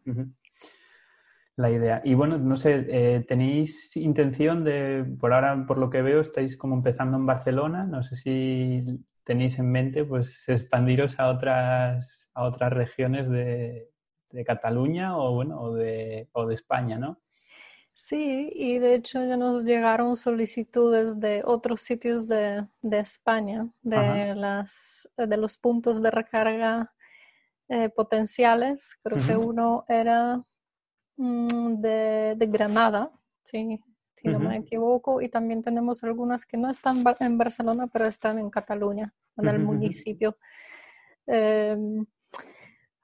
La 1.55 1.71
idea. 1.71 2.01
Y 2.03 2.13
bueno, 2.13 2.37
no 2.37 2.55
sé, 2.55 2.85
eh, 2.89 3.25
¿tenéis 3.27 3.97
intención 3.97 4.63
de, 4.63 5.05
por 5.19 5.33
ahora, 5.33 5.65
por 5.65 5.77
lo 5.77 5.89
que 5.89 6.01
veo, 6.01 6.21
estáis 6.21 6.55
como 6.55 6.75
empezando 6.75 7.17
en 7.17 7.25
Barcelona? 7.25 7.83
No 7.85 8.03
sé 8.03 8.15
si 8.15 8.85
tenéis 9.27 9.59
en 9.59 9.69
mente 9.69 10.05
pues 10.05 10.47
expandiros 10.47 11.19
a 11.19 11.27
otras, 11.27 12.31
a 12.33 12.45
otras 12.45 12.71
regiones 12.71 13.29
de, 13.29 13.91
Cataluña 14.45 15.17
o 15.17 15.33
bueno, 15.33 15.59
o 15.59 15.73
de, 15.73 16.29
o 16.31 16.45
de 16.45 16.53
España, 16.53 16.99
¿no? 16.99 17.19
Sí, 17.95 18.51
y 18.53 18.77
de 18.77 18.93
hecho 18.93 19.25
ya 19.25 19.35
nos 19.35 19.63
llegaron 19.63 20.15
solicitudes 20.15 21.19
de 21.19 21.41
otros 21.43 21.81
sitios 21.81 22.27
de, 22.27 22.67
España, 22.83 23.67
de, 23.81 24.35
las, 24.35 25.09
de 25.17 25.37
los 25.37 25.57
puntos 25.57 26.01
de 26.01 26.11
recarga 26.11 26.93
eh, 27.67 27.89
potenciales. 27.89 28.95
Creo 29.01 29.25
que 29.25 29.35
uno 29.35 29.85
era 29.89 30.41
mm, 31.17 31.81
de, 31.81 32.47
Granada, 32.47 33.11
sí, 33.45 33.81
si 34.27 34.33
no 34.33 34.39
me 34.49 34.57
equivoco, 34.57 35.21
y 35.21 35.29
también 35.29 35.61
tenemos 35.61 36.03
algunas 36.03 36.45
que 36.45 36.57
no 36.57 36.69
están 36.69 37.03
en 37.19 37.37
Barcelona, 37.37 37.87
pero 37.87 38.05
están 38.05 38.39
en 38.39 38.49
Cataluña, 38.49 39.13
en 39.37 39.47
el 39.47 39.59
municipio. 39.59 40.37
Em, 41.25 42.05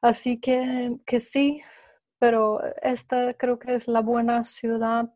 así 0.02 0.40
que, 0.40 0.98
que 1.06 1.20
sí, 1.20 1.62
pero 2.20 2.62
esta 2.82 3.34
creo 3.34 3.60
que 3.60 3.76
es 3.76 3.88
la 3.88 4.02
buena 4.02 4.44
ciudad 4.44 5.10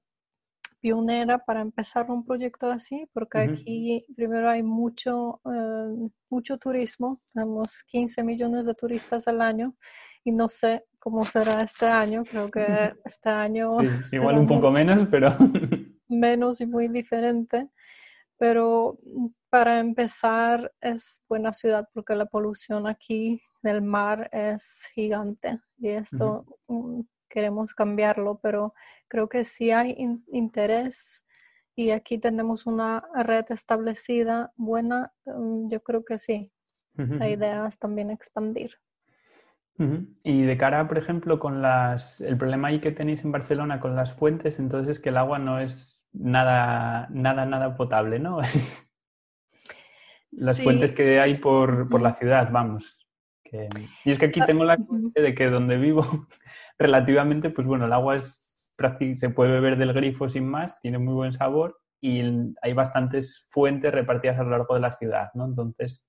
pionera 0.80 1.40
para 1.40 1.62
empezar 1.62 2.10
un 2.12 2.26
proyecto 2.26 2.70
así, 2.70 3.08
porque 3.14 3.40
aquí 3.40 4.06
primero 4.16 4.50
hay 4.50 4.64
mucho, 4.64 5.42
eh, 5.46 6.10
mucho 6.30 6.58
turismo, 6.58 7.22
tenemos 7.34 7.84
15 7.88 8.24
millones 8.24 8.66
de 8.66 8.74
turistas 8.74 9.28
al 9.28 9.42
año 9.42 9.76
y 10.24 10.32
no 10.32 10.48
sé 10.48 10.84
cómo 11.00 11.24
será 11.24 11.62
este 11.62 11.88
año, 11.88 12.24
creo 12.26 12.52
que 12.52 12.94
este 13.06 13.30
año... 13.30 13.72
igual 14.12 14.38
un 14.38 14.48
poco 14.48 14.72
menos, 14.72 15.08
pero... 15.10 15.36
menos 16.20 16.62
y 16.62 16.66
muy 16.66 16.88
diferente, 16.88 17.70
pero 18.38 18.98
para 19.50 19.80
empezar 19.80 20.72
es 20.82 21.22
buena 21.28 21.54
ciudad 21.54 21.88
porque 21.94 22.16
la 22.16 22.26
polución 22.26 22.88
aquí 22.88 23.42
del 23.64 23.82
mar 23.82 24.30
es 24.32 24.86
gigante 24.94 25.60
y 25.78 25.90
esto 25.90 26.46
mm, 26.68 27.02
queremos 27.30 27.74
cambiarlo, 27.74 28.40
pero 28.42 28.74
creo 29.08 29.30
que 29.30 29.46
si 29.46 29.72
hay 29.72 29.96
interés 30.32 31.24
y 31.76 31.92
aquí 31.92 32.18
tenemos 32.18 32.66
una 32.66 33.04
red 33.14 33.46
establecida 33.50 34.52
buena, 34.56 35.12
mm, 35.26 35.70
yo 35.70 35.82
creo 35.82 36.04
que 36.04 36.18
sí. 36.18 36.52
La 36.96 37.30
idea 37.30 37.68
es 37.68 37.78
también 37.78 38.10
expandir. 38.10 38.72
Y 40.24 40.42
de 40.42 40.58
cara, 40.58 40.88
por 40.88 40.98
ejemplo, 40.98 41.40
con 41.40 41.62
las 41.62 42.22
el 42.22 42.36
problema 42.36 42.70
ahí 42.70 42.80
que 42.80 42.92
tenéis 42.92 43.24
en 43.24 43.32
Barcelona 43.32 43.80
con 43.80 43.96
las 43.96 44.16
fuentes, 44.16 44.58
entonces 44.58 45.00
que 45.00 45.10
el 45.10 45.18
agua 45.18 45.38
no 45.38 45.60
es 45.60 45.97
nada, 46.20 47.08
nada, 47.12 47.46
nada 47.46 47.76
potable, 47.76 48.20
¿no? 48.20 48.40
las 50.32 50.62
fuentes 50.62 50.92
que 50.92 51.20
hay 51.20 51.36
por, 51.36 51.90
por 51.90 52.02
la 52.02 52.14
ciudad, 52.14 52.50
vamos. 52.52 53.08
Y 54.04 54.12
es 54.12 54.20
que 54.20 54.26
aquí 54.26 54.42
ah, 54.42 54.46
tengo 54.46 54.66
la 54.66 54.78
suerte 54.78 55.22
de 55.22 55.34
que 55.34 55.50
donde 55.50 55.78
vivo, 55.78 56.04
relativamente, 56.78 57.50
pues 57.50 57.66
bueno, 57.66 57.86
el 57.86 57.94
agua 57.94 58.18
es 58.18 58.48
se 59.16 59.30
puede 59.30 59.52
beber 59.52 59.78
del 59.78 59.94
grifo 59.94 60.30
sin 60.30 60.48
más, 60.48 60.80
tiene 60.82 61.00
muy 61.00 61.14
buen 61.14 61.34
sabor 61.34 61.80
y 62.00 62.22
hay 62.62 62.74
bastantes 62.74 63.48
fuentes 63.50 63.92
repartidas 63.92 64.38
a 64.38 64.44
lo 64.44 64.52
largo 64.52 64.76
de 64.76 64.82
la 64.82 64.96
ciudad, 64.96 65.30
¿no? 65.34 65.46
Entonces, 65.46 66.06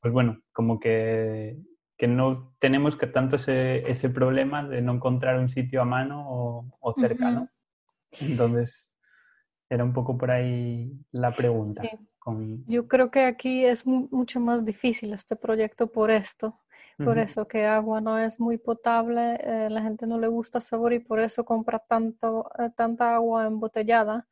pues 0.00 0.12
bueno, 0.12 0.38
como 0.52 0.78
que, 0.78 1.56
que, 1.96 2.06
no 2.06 2.54
tenemos 2.58 2.96
que 2.96 3.06
tanto 3.06 3.36
ese, 3.36 3.90
ese, 3.90 4.10
problema 4.10 4.68
de 4.68 4.82
no 4.82 4.92
encontrar 4.92 5.38
un 5.38 5.48
sitio 5.48 5.80
a 5.80 5.86
mano 5.86 6.26
o, 6.28 6.94
cerca, 7.00 7.30
¿no? 7.30 7.48
Entonces, 8.20 8.93
era 9.74 9.84
un 9.84 9.92
poco 9.92 10.16
por 10.16 10.30
ahí 10.30 10.92
la 11.12 11.30
pregunta. 11.32 11.82
Yo 12.66 12.88
creo 12.88 13.10
que 13.10 13.24
aquí 13.24 13.64
es 13.66 13.86
mucho 13.86 14.40
más 14.40 14.64
difícil 14.64 15.12
este 15.12 15.36
proyecto 15.36 15.88
por 15.88 16.10
esto, 16.10 16.54
por 16.96 17.18
eso 17.18 17.46
que 17.46 17.66
agua 17.66 18.00
no 18.00 18.18
es 18.18 18.40
muy 18.40 18.56
potable, 18.56 19.38
eh, 19.42 19.68
la 19.68 19.82
gente 19.82 20.06
no 20.06 20.18
le 20.18 20.28
gusta 20.28 20.60
sabor 20.60 20.92
y 20.94 21.00
por 21.00 21.20
eso 21.20 21.44
compra 21.44 21.80
tanto, 21.80 22.50
eh, 22.58 22.70
tanta 22.76 23.14
agua 23.14 23.46
embotellada. 23.46 24.26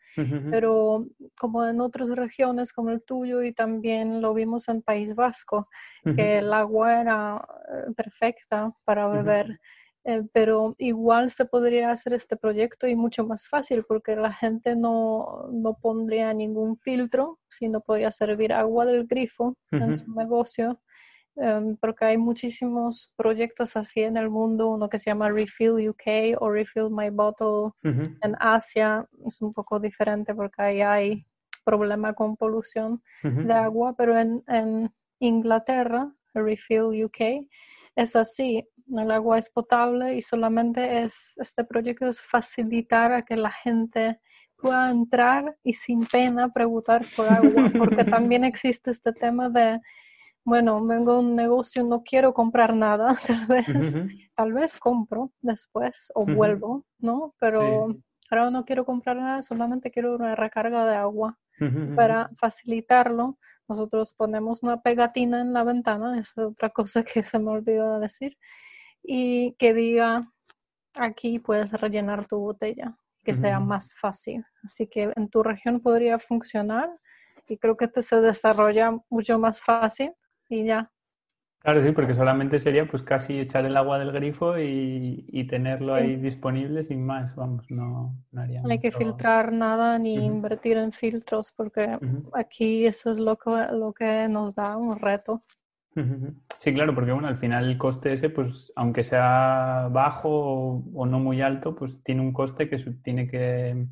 Pero 0.51 1.07
como 1.39 1.67
en 1.67 1.81
otras 1.81 2.09
regiones 2.11 2.73
como 2.73 2.91
el 2.91 3.03
tuyo 3.03 3.43
y 3.43 3.53
también 3.53 4.21
lo 4.21 4.35
vimos 4.35 4.69
en 4.69 4.83
País 4.83 5.15
Vasco, 5.15 5.67
que 6.05 6.39
el 6.39 6.53
agua 6.53 7.01
era 7.01 7.49
eh, 7.69 7.93
perfecta 7.95 8.73
para 8.85 9.09
beber. 9.09 9.59
Pero 10.33 10.75
igual 10.79 11.31
se 11.31 11.45
podría 11.45 11.93
hacer 11.93 12.13
este 12.13 12.37
proyecto 12.37 12.89
y 12.89 12.97
mucho 12.97 13.27
más 13.27 13.47
fácil 13.49 13.85
porque 13.85 14.17
la 14.17 14.33
gente 14.33 14.75
no, 14.75 15.49
no 15.53 15.75
pondría 15.75 16.33
ningún 16.35 16.77
filtro, 16.79 17.39
sino 17.49 17.81
podía 17.81 18.11
servir 18.11 18.53
agua 18.53 18.85
del 18.85 19.07
grifo 19.07 19.57
en 19.71 19.97
su 19.97 20.13
negocio 20.13 20.81
Em, 21.37 21.77
porque 21.79 22.05
hay 22.05 22.19
muchísimos 22.19 23.13
proyectos 23.17 23.75
así 23.77 24.03
en 24.03 24.19
el 24.19 24.29
mundo, 24.29 24.69
uno 24.69 24.89
que 24.89 24.99
se 24.99 25.11
llama 25.11 25.31
Refill 25.31 25.89
UK 25.89 26.37
o 26.39 26.51
Refill 26.51 26.91
My 26.91 27.09
Bottle 27.09 27.73
en 27.83 28.37
Asia, 28.39 29.07
es 29.25 29.41
un 29.41 29.55
poco 29.55 29.81
diferente 29.81 30.35
porque 30.35 30.61
ahí 30.61 30.83
hay 30.83 31.25
problema 31.65 32.13
con 32.13 32.37
polución 32.37 33.03
de 33.23 33.53
agua, 33.53 33.95
pero 33.97 34.19
en, 34.19 34.43
en 34.47 34.91
Inglaterra, 35.21 36.13
Refill 36.35 37.05
UK, 37.05 37.47
es 37.97 38.17
así, 38.17 38.69
el 39.01 39.11
agua 39.11 39.39
es 39.39 39.51
potable 39.51 40.15
y 40.17 40.23
solamente 40.23 41.03
es, 41.03 41.35
este 41.39 41.65
proyecto 41.65 42.07
es 42.09 42.21
facilitar 42.21 43.13
a 43.13 43.23
que 43.23 43.37
la 43.37 43.51
gente 43.51 44.21
pueda 44.57 44.91
entrar 44.91 45.57
y 45.65 45.75
sin 45.75 46.05
pena 46.07 46.53
preguntar 46.53 47.03
por 47.17 47.29
agua, 47.29 47.71
porque 47.77 48.05
también 48.31 48.45
existe 48.45 48.91
este 48.91 49.13
tema 49.13 49.49
de 49.49 49.81
bueno, 50.45 50.85
vengo 50.85 51.13
a 51.13 51.21
un 51.21 51.37
negocio, 51.37 51.85
no 51.85 52.03
quiero 52.03 52.35
comprar 52.35 52.75
nada, 52.75 53.17
tal 53.27 53.47
vez, 53.47 53.67
tal 54.35 54.53
vez 54.53 54.77
compro 54.77 55.33
después 55.41 56.11
o 56.15 56.25
vuelvo, 56.27 56.85
¿no? 56.99 57.35
Pero 57.39 57.95
ahora 58.31 58.51
no 58.51 58.65
quiero 58.65 58.85
comprar 58.85 59.17
nada, 59.17 59.43
solamente 59.43 59.91
quiero 59.91 60.17
una 60.17 60.35
recarga 60.35 60.87
de 60.87 60.97
agua. 60.97 61.39
Para 61.95 62.29
facilitarlo, 62.39 63.39
nosotros 63.69 64.13
ponemos 64.15 64.65
una 64.65 64.83
pegatina 64.83 65.41
en 65.41 65.53
la 65.53 65.63
ventana, 65.63 66.19
esa 66.19 66.43
es 66.43 66.49
otra 66.49 66.71
cosa 66.71 67.05
que 67.05 67.23
se 67.23 67.39
me 67.39 67.51
olvidó 67.51 68.01
decir, 68.01 68.37
y 69.03 69.55
que 69.59 69.75
diga, 69.75 70.25
aquí 70.95 71.39
puedes 71.39 71.73
rellenar 71.73 72.27
tu 72.27 72.39
botella, 72.39 72.97
que 73.25 73.35
sea 73.35 73.61
más 73.61 73.95
fácil. 73.95 74.45
Así 74.65 74.87
que 74.87 75.13
en 75.15 75.29
tu 75.29 75.43
región 75.43 75.81
podría 75.81 76.19
funcionar 76.19 76.91
y 77.49 77.59
creo 77.59 77.77
que 77.77 77.87
este 77.87 78.03
se 78.03 78.21
desarrolla 78.21 78.97
mucho 79.11 79.39
más 79.39 79.61
fácil 79.61 80.13
y 80.49 80.65
ya. 80.65 80.91
Claro, 81.63 81.85
sí, 81.85 81.93
porque 81.93 82.17
solamente 82.17 82.59
sería 82.59 82.89
pues 82.89 83.05
casi 83.05 83.39
echar 83.39 83.65
el 83.65 83.77
agua 83.77 84.01
del 84.01 84.11
grifo 84.11 84.59
y, 84.59 85.47
tenerlo 85.49 85.95
ahí 85.95 86.17
disponible 86.17 86.83
sin 86.83 87.07
más, 87.07 87.37
vamos, 87.37 87.71
no, 87.71 88.17
haría 88.37 88.63
No 88.63 88.71
hay 88.71 88.81
que 88.81 88.91
filtrar 88.91 89.53
nada 89.53 89.97
ni 89.99 90.25
invertir 90.25 90.77
en 90.77 90.93
filtros 90.93 91.53
porque 91.57 91.99
aquí 92.33 92.87
eso 92.87 93.13
es 93.13 93.21
lo 93.21 93.37
que, 93.37 93.51
lo 93.73 93.93
que 93.93 94.27
nos 94.29 94.57
da 94.57 94.77
un 94.77 94.99
reto. 94.99 95.45
Sí, 96.59 96.73
claro, 96.73 96.95
porque 96.95 97.13
bueno, 97.13 97.29
al 97.29 97.37
final 97.37 97.69
el 97.69 97.79
coste 97.79 98.13
ese, 98.13 98.31
pues 98.31 98.73
aunque 98.77 99.05
sea 99.05 99.89
bajo 99.91 100.83
o, 100.95 101.07
no 101.07 101.19
muy 101.19 101.43
alto, 101.43 101.75
pues 101.75 102.03
tiene 102.03 102.23
un 102.23 102.33
coste 102.33 102.69
que 102.69 102.79
tiene 103.03 103.29
que, 103.29 103.87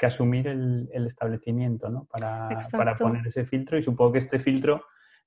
asumir 0.00 0.48
el, 0.48 1.06
establecimiento, 1.06 1.88
¿no? 1.88 2.04
Para, 2.04 2.58
para 2.72 2.94
poner 2.94 3.26
ese 3.26 3.46
filtro 3.46 3.78
y 3.78 3.82
supongo 3.82 4.12
que 4.12 4.18
este 4.18 4.38
filtro 4.38 4.84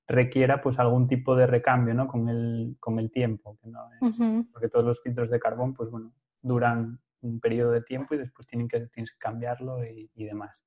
requiera 0.08 0.62
pues 0.62 0.78
algún 0.78 1.06
tipo 1.06 1.36
de 1.36 1.46
recambio 1.46 1.94
¿no? 1.94 2.08
con, 2.08 2.28
el, 2.28 2.76
con 2.80 2.98
el 2.98 3.10
tiempo, 3.10 3.58
porque 4.52 4.68
todos 4.68 4.84
los 4.84 5.02
filtros 5.02 5.30
de 5.30 5.38
carbón 5.38 5.74
pues 5.74 5.90
bueno, 5.90 6.12
duran 6.40 6.98
un 7.20 7.40
periodo 7.40 7.72
de 7.72 7.82
tiempo 7.82 8.14
y 8.14 8.18
después 8.18 8.46
tienen 8.46 8.68
que, 8.68 8.86
tienes 8.86 9.12
que 9.12 9.18
cambiarlo 9.18 9.84
y, 9.84 10.08
demás. 10.24 10.62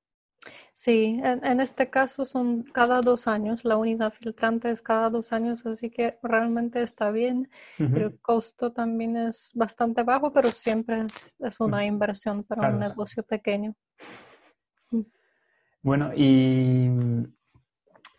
Sí, 0.74 1.20
en, 1.22 1.60
este 1.60 1.90
caso 1.90 2.24
son 2.24 2.64
cada 2.64 3.00
dos 3.00 3.28
años, 3.28 3.64
la 3.64 3.76
unidad 3.76 4.12
filtrante 4.12 4.70
es 4.70 4.82
cada 4.82 5.10
dos 5.10 5.32
años, 5.32 5.64
así 5.66 5.90
que 5.90 6.18
realmente 6.22 6.82
está 6.82 7.10
bien. 7.10 7.48
El 7.78 8.18
costo 8.20 8.72
también 8.72 9.16
es 9.16 9.52
bastante 9.54 10.02
bajo, 10.02 10.32
pero 10.32 10.50
siempre 10.50 11.06
es, 11.38 11.60
una 11.60 11.84
inversión 11.84 12.42
para 12.42 12.70
un 12.70 12.80
negocio 12.80 13.22
pequeño. 13.22 13.74
Bueno, 15.82 16.12
y, 16.14 16.88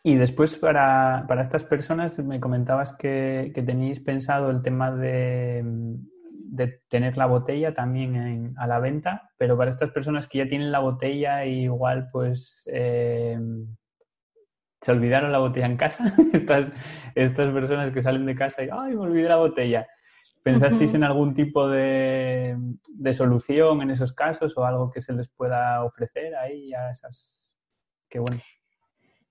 y 0.04 0.16
después 0.16 0.56
para, 0.56 1.26
estas 1.42 1.64
personas 1.64 2.20
me 2.20 2.40
comentabas 2.40 2.94
que, 2.94 3.52
que 3.54 3.64
teníais 3.64 4.00
pensado 4.00 4.52
el 4.52 4.62
tema 4.62 4.92
de 4.92 5.64
de 6.54 6.82
tener 6.88 7.18
la 7.18 7.26
botella 7.26 7.74
también 7.74 8.54
a 8.60 8.68
la 8.68 8.80
venta, 8.80 9.32
pero 9.38 9.58
para 9.58 9.72
estas 9.72 9.90
personas 9.90 10.28
que 10.28 10.38
ya 10.38 10.48
tienen 10.48 10.72
la 10.72 10.80
botella 10.80 11.46
y 11.46 11.64
igual 11.64 12.10
pues 12.12 12.70
eh, 12.72 13.40
se 14.80 14.92
olvidaron 14.92 15.32
la 15.32 15.40
botella 15.40 15.66
en 15.66 15.78
casa, 15.78 16.14
estas, 16.34 16.72
estas 17.16 17.52
personas 17.52 17.92
que 17.92 18.04
salen 18.04 18.28
de 18.28 18.36
casa 18.36 18.64
y 18.64 18.70
¡ay, 18.72 18.96
me 18.96 19.02
olvidé 19.02 19.30
la 19.30 19.38
botella! 19.38 19.88
¿Pensasteis 20.44 20.94
en 20.94 21.04
algún 21.04 21.34
tipo 21.34 21.68
de, 21.70 22.56
de, 22.88 23.14
solución 23.14 23.82
en 23.82 23.92
esos 23.92 24.14
casos 24.14 24.56
o 24.58 24.66
algo 24.66 24.92
que 24.92 25.00
se 25.00 25.14
les 25.14 25.30
pueda 25.30 25.84
ofrecer 25.84 26.36
ahí 26.36 26.74
a 26.74 26.92
esas? 26.92 27.58
Qué 28.10 28.20
bueno. 28.20 28.42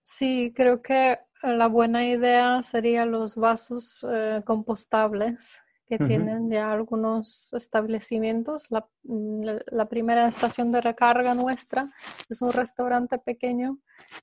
Sí, 0.03 0.53
creo 0.57 0.81
que 0.81 1.19
la 1.43 1.69
buena 1.69 2.09
idea 2.09 2.63
sería 2.63 3.05
los 3.05 3.37
vasos 3.37 4.05
eh, 4.11 4.43
compostables 4.45 5.62
que 5.99 6.07
tienen 6.07 6.51
ya 6.51 6.73
algunos 6.73 7.51
establecimientos. 7.53 8.69
Mm, 9.03 9.45
la, 9.67 9.87
primera 9.87 10.27
estación 10.27 10.73
de 10.73 10.81
recarga 10.81 11.35
nuestra 11.35 11.93
es 12.31 12.41
un 12.41 12.51
restaurante 12.51 13.19
pequeño 13.19 13.79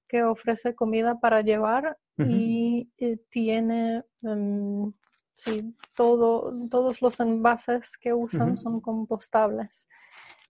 que 0.07 0.23
ofrece 0.23 0.73
comida 0.73 1.19
para 1.19 1.41
llevar 1.41 1.95
y, 2.17 2.89
tiene, 3.29 4.03
um, 4.21 4.91
sí, 5.35 5.75
todo, 5.95 6.51
todos 6.69 7.03
los 7.03 7.19
envases 7.19 7.97
que 7.97 8.13
usan 8.13 8.57
son 8.57 8.81
compostables. 8.81 9.87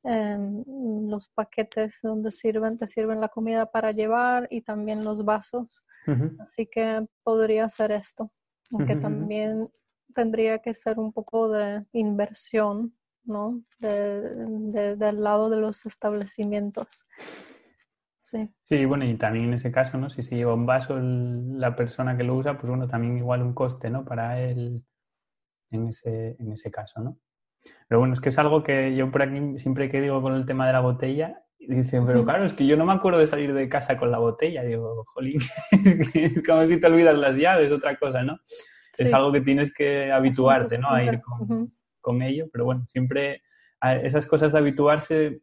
Em, 0.03 0.63
los 1.09 1.27
paquetes 1.27 1.95
donde 2.01 2.31
sirven, 2.31 2.77
te 2.77 2.87
sirven 2.87 3.19
la 3.19 3.27
comida 3.27 3.65
para 3.65 3.91
llevar 3.91 4.47
y 4.49 4.61
también 4.61 5.03
los 5.03 5.25
vasos. 5.25 5.83
Así 6.39 6.65
que 6.65 7.05
podría 7.23 7.67
ser 7.67 7.91
esto. 7.91 8.31
Aunque 8.71 8.95
también 8.95 9.69
tendría 10.13 10.59
que 10.59 10.75
ser 10.75 10.99
un 10.99 11.13
poco 11.13 11.49
de 11.49 11.85
inversión, 11.93 12.93
¿no? 13.23 13.61
De, 13.79 14.95
del 14.95 15.23
lado 15.23 15.49
de 15.49 15.57
los 15.57 15.85
establecimientos. 15.85 17.05
Sí. 18.21 18.47
sí, 18.61 18.85
bueno, 18.85 19.05
y 19.05 19.17
también 19.17 19.45
en 19.45 19.53
ese 19.55 19.71
caso, 19.71 19.97
¿no? 19.97 20.11
Si 20.11 20.21
se 20.21 20.35
lleva 20.35 20.53
un 20.53 20.67
vaso 20.67 20.99
la 20.99 21.75
persona 21.75 22.15
que 22.15 22.23
lo 22.23 22.35
usa, 22.35 22.57
pues 22.59 22.69
bueno, 22.69 22.87
también 22.87 23.17
igual 23.17 23.41
un 23.41 23.55
coste, 23.55 23.89
¿no? 23.89 24.05
Para 24.05 24.39
él 24.39 24.83
en 25.71 25.87
ese, 25.87 26.35
en 26.39 26.51
ese 26.51 26.69
caso, 26.69 27.01
¿no? 27.01 27.17
Pero 27.87 27.99
bueno, 27.99 28.13
es 28.13 28.21
que 28.21 28.29
es 28.29 28.37
algo 28.37 28.63
que 28.63 28.95
yo 28.95 29.11
por 29.11 29.23
aquí 29.23 29.57
siempre 29.57 29.89
que 29.89 30.01
digo 30.01 30.21
con 30.21 30.35
el 30.35 30.45
tema 30.45 30.67
de 30.67 30.73
la 30.73 30.79
botella, 30.79 31.43
dicen, 31.59 32.05
pero 32.05 32.23
claro, 32.23 32.45
es 32.45 32.53
que 32.53 32.65
yo 32.65 32.77
no 32.77 32.85
me 32.85 32.93
acuerdo 32.93 33.19
de 33.19 33.27
salir 33.27 33.53
de 33.53 33.69
casa 33.69 33.97
con 33.97 34.11
la 34.11 34.17
botella. 34.17 34.63
Digo, 34.63 35.03
jolín, 35.07 35.39
es 36.13 36.43
como 36.43 36.65
si 36.65 36.79
te 36.79 36.87
olvidas 36.87 37.17
las 37.17 37.35
llaves, 37.35 37.71
otra 37.71 37.97
cosa, 37.97 38.23
¿no? 38.23 38.39
Es 38.97 39.13
algo 39.13 39.31
que 39.31 39.41
tienes 39.41 39.73
que 39.73 40.11
habituarte, 40.11 40.77
¿no? 40.77 40.89
A 40.89 41.03
ir 41.03 41.21
con, 42.01 42.21
ello, 42.21 42.47
pero 42.51 42.65
bueno, 42.65 42.85
siempre 42.87 43.41
esas 44.03 44.25
cosas 44.25 44.51
de 44.51 44.57
habituarse, 44.57 45.41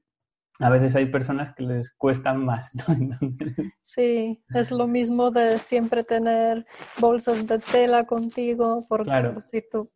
a 0.58 0.70
veces 0.70 0.96
hay 0.96 1.06
personas 1.06 1.54
que 1.54 1.62
les 1.62 1.92
cuestan 1.94 2.44
más, 2.44 2.74
¿no? 2.74 2.84
Sí, 3.84 4.42
es 4.54 4.70
lo 4.70 4.86
mismo 4.86 5.30
de 5.30 5.58
siempre 5.58 6.04
tener 6.04 6.66
bolsas 6.98 7.46
de 7.46 7.58
tela 7.58 8.04
contigo, 8.04 8.86
porque 8.88 9.32
si 9.40 9.62
tú 9.70 9.90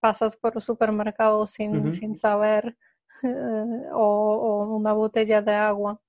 pasas 0.00 0.36
por 0.36 0.54
el 0.56 0.62
supermercado 0.62 1.46
sin, 1.46 1.92
sin 1.92 2.16
saber, 2.16 2.76
eh, 3.22 3.88
o, 3.92 4.76
una 4.76 4.92
botella 4.92 5.40
de 5.40 5.52
agua. 5.54 6.00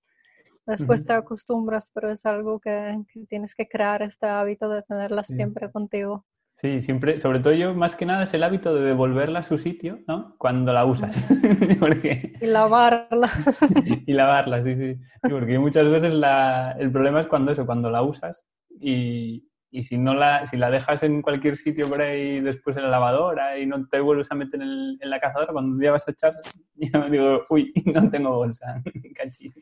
Después 0.66 1.06
te 1.06 1.14
acostumbras, 1.14 1.92
pero 1.94 2.10
es 2.12 2.26
algo 2.26 2.60
que, 2.60 2.98
que, 3.14 3.26
tienes 3.28 3.54
que 3.54 3.68
crear 3.68 4.02
este 4.02 4.26
hábito 4.26 4.68
de 4.68 4.82
tenerla 4.82 5.24
siempre 5.24 5.72
contigo. 5.72 6.26
Sí, 6.56 6.82
siempre, 6.82 7.20
sobre 7.20 7.42
todo 7.42 7.54
yo 7.54 7.74
más 7.74 7.98
que 7.98 8.06
nada 8.06 8.24
es 8.24 8.34
el 8.34 8.42
hábito 8.42 8.74
de 8.74 8.82
devolverla 8.82 9.40
a 9.40 9.44
su 9.44 9.58
sitio, 9.58 10.00
¿no? 10.08 10.36
Cuando 10.38 10.72
la 10.72 10.86
usas. 10.86 11.30
Y 12.42 12.46
lavarla. 12.46 13.30
y, 14.06 14.14
lavarla, 14.14 14.64
sí, 14.64 14.76
sí, 14.76 14.96
Porque 15.30 15.60
muchas 15.60 15.90
veces 15.90 16.14
el 16.14 16.92
problema 16.92 17.22
es 17.22 17.28
cuando 17.28 17.52
eso, 17.52 17.66
cuando 17.66 17.90
la 17.90 18.04
usas 18.04 18.46
y, 18.80 19.48
si 19.82 19.98
no 19.98 20.14
la, 20.14 20.48
si 20.48 20.56
la 20.56 20.70
dejas 20.70 21.04
en 21.04 21.22
cualquier 21.22 21.58
sitio 21.58 21.90
por 21.90 22.02
ahí 22.02 22.40
después 22.40 22.78
en 22.78 22.84
la 22.84 22.90
lavadora 22.90 23.60
y 23.60 23.66
no 23.66 23.86
te 23.88 24.00
vuelves 24.00 24.32
a 24.32 24.36
meter 24.36 24.62
en, 24.62 24.98
la 25.02 25.20
cazadora, 25.20 25.52
cuando 25.52 25.74
un 25.74 25.80
día 25.80 25.92
vas 25.92 26.08
a 26.08 26.12
echar, 26.12 26.34
yo 26.76 27.10
digo, 27.10 27.46
uy, 27.50 27.74
no 27.86 28.10
tengo 28.10 28.32
bolsa, 28.32 28.82
cachis. 29.16 29.54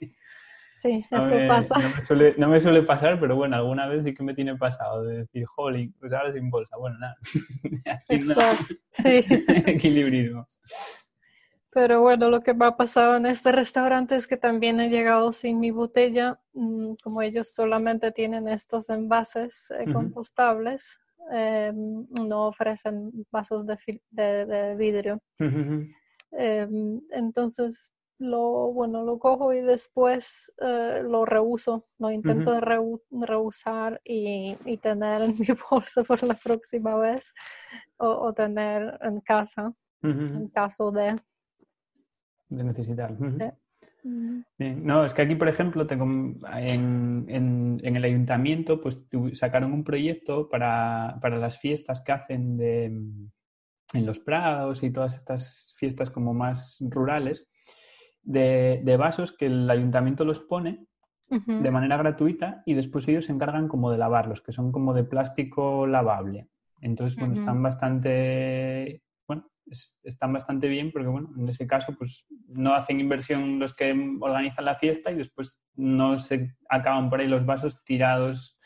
Sí, 0.83 1.05
eso 1.09 1.31
pasa. 1.47 1.75
No 2.37 2.49
me, 2.49 2.59
suele, 2.59 2.83
pasar, 2.83 3.17
pero 3.17 3.37
bueno, 3.37 3.55
alguna 3.55 3.87
vez 3.87 4.03
sí 4.03 4.13
que 4.13 4.21
me 4.21 4.33
tiene 4.33 4.57
pasado 4.57 5.05
de 5.05 5.19
decir, 5.19 5.45
jolly, 5.45 5.87
pues 5.97 6.11
ahora 6.11 6.33
sin 6.33 6.49
bolsa. 6.49 6.75
Bueno, 6.75 6.97
nada. 6.99 7.15
Exacto. 8.09 8.73
Sí. 8.97 9.25
Equilibrismo. 9.65 10.45
Pero 11.71 12.01
bueno, 12.01 12.29
lo 12.29 12.41
que 12.41 12.53
me 12.53 12.65
ha 12.65 12.75
pasado 12.75 13.15
en 13.15 13.25
este 13.25 13.53
restaurante 13.53 14.17
es 14.17 14.27
que 14.27 14.35
también 14.35 14.81
he 14.81 14.89
llegado 14.89 15.31
sin 15.31 15.61
mi 15.61 15.71
botella, 15.71 16.37
mm, 16.51 16.95
como 17.01 17.21
ellos 17.21 17.53
solamente 17.53 18.11
tienen 18.11 18.49
estos 18.49 18.89
envases 18.89 19.71
eh, 19.71 19.85
compostables, 19.91 20.99
em, 21.31 22.05
no 22.27 22.47
ofrecen 22.47 23.25
vasos 23.31 23.65
de, 23.65 23.77
de, 24.11 24.75
vidrio. 24.75 25.21
Em, 25.39 26.99
entonces 27.11 27.93
lo, 28.23 28.71
bueno, 28.71 29.03
lo 29.03 29.19
cojo 29.19 29.53
y 29.53 29.61
después 29.61 30.51
eh, 30.61 31.01
lo 31.03 31.25
reuso, 31.25 31.87
lo 31.99 32.09
intento 32.09 32.59
reusar 33.11 34.01
y, 34.03 34.55
tener 34.81 35.23
en 35.23 35.35
mi 35.37 35.47
bolsa 35.69 36.03
por 36.03 36.23
la 36.23 36.33
próxima 36.35 36.95
vez 36.95 37.33
o, 37.97 38.33
tener 38.33 38.97
en 39.01 39.19
casa 39.21 39.71
en 40.01 40.47
caso 40.49 40.91
de... 40.91 41.15
De 42.49 42.63
necesitar. 42.63 43.13
No, 44.03 45.05
es 45.05 45.13
que 45.13 45.21
aquí, 45.21 45.35
por 45.35 45.47
ejemplo, 45.47 45.87
tengo 45.87 46.05
en, 46.05 47.25
en, 47.27 47.95
el 47.95 48.03
ayuntamiento, 48.03 48.81
pues 48.81 49.01
sacaron 49.33 49.73
un 49.73 49.83
proyecto 49.83 50.49
para, 50.49 51.17
para 51.21 51.37
las 51.37 51.57
fiestas 51.57 52.01
que 52.01 52.11
hacen 52.11 52.57
de, 52.57 52.85
en 52.85 54.05
los 54.05 54.19
prados 54.19 54.83
y 54.83 54.91
todas 54.91 55.15
estas 55.15 55.73
fiestas 55.77 56.09
como 56.09 56.33
más 56.33 56.77
rurales 56.89 57.47
de, 58.23 58.95
vasos 58.97 59.31
que 59.31 59.47
el 59.47 59.69
ayuntamiento 59.69 60.25
los 60.25 60.39
pone 60.39 60.85
de 61.29 61.71
manera 61.71 61.97
gratuita 61.97 62.61
y 62.63 62.75
después 62.75 63.07
ellos 63.07 63.25
se 63.25 63.31
encargan 63.31 63.67
como 63.67 63.89
de 63.89 63.97
lavarlos, 63.97 64.41
que 64.41 64.51
son 64.51 64.71
como 64.71 64.93
de 64.93 65.03
plástico 65.03 65.87
lavable. 65.87 66.47
Entonces, 66.79 67.17
bueno, 67.17 67.33
están 67.33 67.63
bastante, 67.63 69.01
bueno, 69.27 69.49
están 70.03 70.33
bastante 70.33 70.67
bien 70.67 70.91
porque, 70.91 71.07
bueno, 71.07 71.31
en 71.35 71.49
ese 71.49 71.65
caso, 71.65 71.95
pues 71.97 72.25
no 72.49 72.75
hacen 72.75 72.99
inversión 72.99 73.57
los 73.57 73.73
que 73.73 73.95
organizan 74.19 74.65
la 74.65 74.75
fiesta 74.75 75.11
y 75.11 75.15
después 75.15 75.59
no 75.75 76.17
se 76.17 76.55
acaban 76.69 77.09
por 77.09 77.21
ahí 77.21 77.27
los 77.27 77.45
vasos 77.45 77.83
tirados 77.83 78.59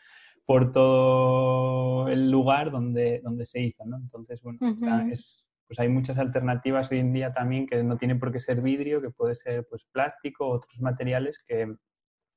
por 0.46 0.72
todo 0.72 2.08
el 2.10 2.32
lugar 2.32 2.72
donde, 2.72 3.22
donde 3.24 3.46
se 3.46 3.62
hizo, 3.62 3.86
¿no? 3.86 3.98
Entonces, 3.98 4.41
bueno, 4.41 4.60
es, 5.12 5.46
pues 5.67 5.80
hay 5.80 5.89
muchas 5.89 6.17
alternativas 6.17 6.89
hoy 6.91 6.99
en 6.99 7.13
día 7.13 7.34
también 7.34 7.67
que 7.67 7.84
no 7.84 7.97
tiene 7.97 8.15
por 8.15 8.32
qué 8.32 8.39
ser 8.39 8.62
vidrio, 8.62 9.01
que 9.01 9.10
puede 9.10 9.36
ser 9.36 9.67
pues 9.69 9.86
plástico, 9.91 10.47
otros 10.47 10.80
materiales 10.82 11.43
que 11.45 11.75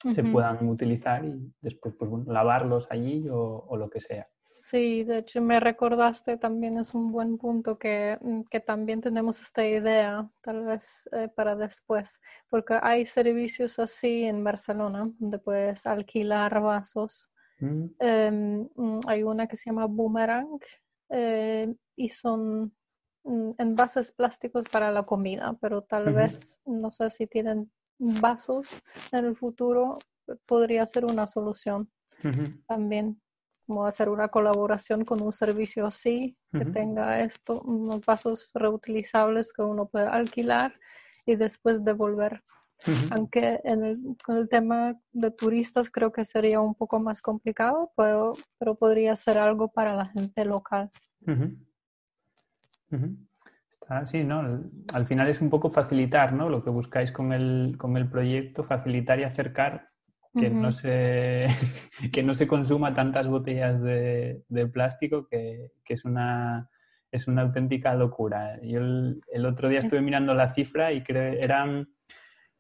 se 0.09 0.25
puedan 0.25 0.67
utilizar 0.67 1.25
y 1.25 1.53
después 1.61 1.95
pues 1.99 2.11
lavarlos 2.27 2.91
allí 2.91 3.27
o, 3.31 3.77
lo 3.77 3.91
que 3.91 4.01
sea. 4.01 4.27
Sí, 4.63 5.05
de 5.05 5.19
hecho 5.19 5.41
me 5.41 5.61
recordaste 5.61 6.37
también 6.37 6.79
es 6.79 6.95
un 6.95 7.13
buen 7.13 7.39
punto 7.39 7.79
que, 7.79 8.19
mm, 8.21 8.43
que 8.51 8.61
también 8.61 9.01
tenemos 9.01 9.41
esta 9.41 9.67
idea, 9.67 10.29
tal 10.43 10.65
vez 10.65 11.09
eh, 11.13 11.29
para 11.35 11.57
después, 11.57 12.21
porque 12.49 12.79
hay 12.83 13.07
servicios 13.07 13.79
así 13.79 14.25
en 14.25 14.45
Barcelona 14.45 15.09
donde 15.19 15.39
puedes 15.39 15.87
alquilar 15.87 16.61
vasos. 16.61 17.29
Mm. 17.59 17.85
Em, 18.01 18.69
mm, 18.75 19.01
hay 19.07 19.23
una 19.23 19.47
que 19.47 19.57
se 19.57 19.71
llama 19.71 19.87
Boomerang 19.87 20.59
eh, 21.11 21.75
y 21.97 22.09
son 22.09 22.73
envases 23.25 24.13
plásticos 24.13 24.65
para 24.71 24.91
la 24.91 25.05
comida, 25.05 25.57
pero 25.61 25.83
tal 25.83 26.13
vez, 26.13 26.59
no 26.65 26.91
sé 26.91 27.11
si 27.11 27.27
tienen 27.27 27.71
vasos 27.99 28.81
en 29.13 29.27
el 29.27 29.37
futuro, 29.37 29.99
podría 30.47 30.87
ser 30.87 31.05
una 31.05 31.27
solución. 31.27 31.91
También, 32.67 33.21
como 33.67 33.87
hacer 33.87 34.09
una 34.09 34.29
colaboración 34.29 35.05
con 35.05 35.23
un 35.23 35.33
servicio 35.33 35.87
así, 35.87 36.37
que 36.53 36.65
tenga 36.65 37.21
esto, 37.21 37.61
unos 37.63 38.05
vasos 38.05 38.51
reutilizables 38.55 39.53
que 39.53 39.63
uno 39.63 39.87
puede 39.87 40.07
alquilar 40.07 40.75
y 41.27 41.37
después 41.37 41.85
devolver. 41.85 42.43
Aunque 43.11 43.61
en 43.65 43.85
el, 43.85 43.99
con 44.25 44.39
el 44.39 44.49
tema 44.49 44.99
de 45.13 45.31
turistas 45.31 45.91
creo 45.91 46.13
que 46.13 46.25
sería 46.25 46.61
un 46.61 46.75
poco 46.75 46.99
más 46.99 47.21
complicado, 47.21 47.93
pero, 47.97 48.33
pero 48.59 48.75
podría 48.75 49.15
ser 49.17 49.39
algo 49.39 49.69
para 49.69 49.95
la 49.95 50.07
gente 50.07 50.45
local. 50.45 50.91
Está, 53.71 54.07
sí, 54.07 54.25
¿no? 54.25 54.63
Al 54.93 55.07
final 55.07 55.29
es 55.29 55.41
un 55.41 55.51
poco 55.51 55.71
facilitar, 55.71 56.33
¿no? 56.33 56.49
Lo 56.49 56.63
que 56.63 56.71
buscáis 56.71 57.13
con 57.13 57.33
el, 57.33 57.77
con 57.79 57.97
el 57.97 58.09
proyecto, 58.09 58.65
facilitar 58.65 59.21
y 59.21 59.25
acercar 59.25 59.83
que, 60.39 60.51
no, 60.51 60.73
se, 60.73 61.47
que 62.13 62.23
no 62.23 62.35
se 62.35 62.47
consuma 62.47 62.95
tantas 62.95 63.27
botellas 63.27 63.81
de, 63.83 64.71
plástico, 64.73 65.27
que, 65.29 65.71
es, 65.87 66.05
una, 66.05 66.69
es 67.11 67.27
una 67.27 67.43
auténtica 67.43 67.95
locura. 67.95 68.61
Yo 68.63 68.81
el, 68.81 69.47
otro 69.47 69.69
día 69.69 69.81
estuve 69.81 70.01
mirando 70.01 70.35
la 70.35 70.49
cifra 70.49 70.93
y 70.93 71.03
creo 71.03 71.23
eran 71.23 71.87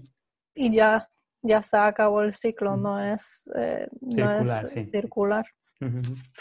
y 0.54 0.74
ya 0.74 1.08
ya 1.44 1.62
se 1.62 1.76
acabó 1.76 2.22
el 2.22 2.34
ciclo, 2.34 2.76
no 2.76 2.98
es, 2.98 3.50
eh, 3.54 3.86
circular. 4.10 4.68
circular. 4.68 5.46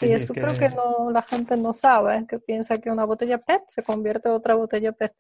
Y 0.02 0.12
eso 0.12 0.34
creo 0.34 0.54
que 0.54 0.70
no, 0.70 1.12
la 1.12 1.22
gente 1.22 1.58
no 1.58 1.74
sabe, 1.74 2.26
que 2.28 2.40
piensa 2.40 2.78
que 2.78 2.90
una 2.90 3.04
botella 3.04 3.38
PET 3.38 3.64
se 3.68 3.84
convierte 3.84 4.30
en 4.30 4.36
otra 4.36 4.56
botella 4.56 4.94
PET 4.94 5.12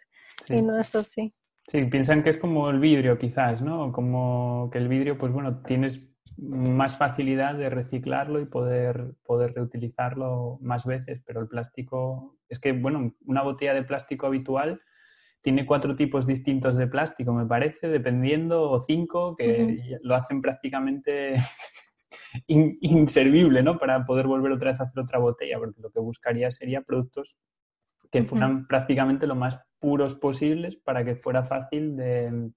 y 0.49 0.61
no 0.61 0.79
es 0.79 0.95
así. 0.95 1.33
Sí, 1.67 1.83
piensan 1.85 2.23
que 2.23 2.29
es 2.29 2.37
como 2.37 2.69
el 2.69 2.79
vidrio 2.79 3.17
quizás, 3.17 3.61
¿no? 3.61 3.91
Como 3.91 4.69
que 4.71 4.77
el 4.77 4.87
vidrio, 4.87 5.17
pues 5.17 5.33
bueno, 5.33 5.61
tienes 5.63 6.01
más 6.37 6.97
facilidad 6.97 7.55
de 7.55 7.69
reciclarlo 7.69 8.39
y 8.39 8.45
poder, 8.45 9.15
poder 9.25 9.53
reutilizarlo 9.53 10.59
más 10.61 10.85
veces, 10.85 11.21
pero 11.25 11.41
el 11.41 11.47
plástico, 11.47 12.37
es 12.47 12.59
que, 12.59 12.71
bueno, 12.71 13.13
una 13.25 13.43
botella 13.43 13.73
de 13.73 13.83
plástico 13.83 14.27
habitual 14.27 14.81
tiene 15.43 15.65
cuatro 15.65 15.95
tipos 15.95 16.25
distintos 16.25 16.77
de 16.77 16.87
plástico, 16.87 17.33
me 17.33 17.45
parece, 17.45 17.89
dependiendo, 17.89 18.71
o 18.71 18.81
cinco, 18.81 19.35
que 19.35 19.99
lo 20.01 20.15
hacen 20.15 20.41
prácticamente 20.41 21.35
inservible, 22.47 23.61
¿no? 23.61 23.77
Para 23.77 24.05
poder 24.05 24.25
volver 24.25 24.53
otra 24.53 24.71
vez 24.71 24.79
a 24.79 24.85
hacer 24.85 25.03
otra 25.03 25.19
botella, 25.19 25.59
porque 25.59 25.81
lo 25.81 25.91
que 25.91 25.99
buscaría 25.99 26.49
sería 26.49 26.81
productos 26.81 27.37
que 28.09 28.23
fueran 28.23 28.67
prácticamente 28.67 29.27
lo 29.27 29.35
más 29.35 29.59
puros 29.79 30.15
posibles 30.15 30.77
para 30.77 31.03
que 31.03 31.15
fuera 31.15 31.43
fácil 31.43 31.97
de, 31.97 32.51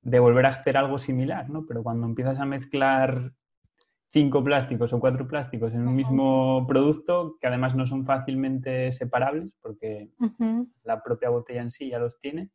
de 0.00 0.18
volver 0.20 0.46
a 0.46 0.50
hacer 0.50 0.78
algo 0.78 0.98
similar, 0.98 1.50
¿no? 1.50 1.66
Pero 1.66 1.82
cuando 1.82 2.06
empiezas 2.06 2.38
a 2.38 2.46
mezclar 2.46 3.32
cinco 4.12 4.42
plásticos 4.42 4.92
o 4.92 5.00
cuatro 5.00 5.26
plásticos 5.28 5.72
en 5.72 5.86
un 5.86 5.94
mismo 5.94 6.66
producto 6.66 7.36
que 7.40 7.46
además 7.46 7.76
no 7.76 7.86
son 7.86 8.04
fácilmente 8.04 8.90
separables 8.92 9.52
porque 9.62 10.10
la 10.84 11.02
propia 11.02 11.30
botella 11.30 11.62
en 11.62 11.70
sí 11.70 11.90
ya 11.90 11.98
los 11.98 12.18
tiene. 12.20 12.50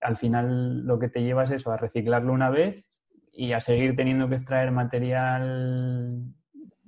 Al 0.00 0.16
final 0.16 0.86
lo 0.86 0.98
que 0.98 1.08
te 1.08 1.22
lleva 1.22 1.44
es 1.44 1.50
eso, 1.50 1.72
a 1.72 1.76
reciclarlo 1.76 2.32
una 2.32 2.50
vez 2.50 2.92
y 3.32 3.52
a 3.52 3.60
seguir 3.60 3.96
teniendo 3.96 4.28
que 4.28 4.36
extraer 4.36 4.70
material 4.70 6.24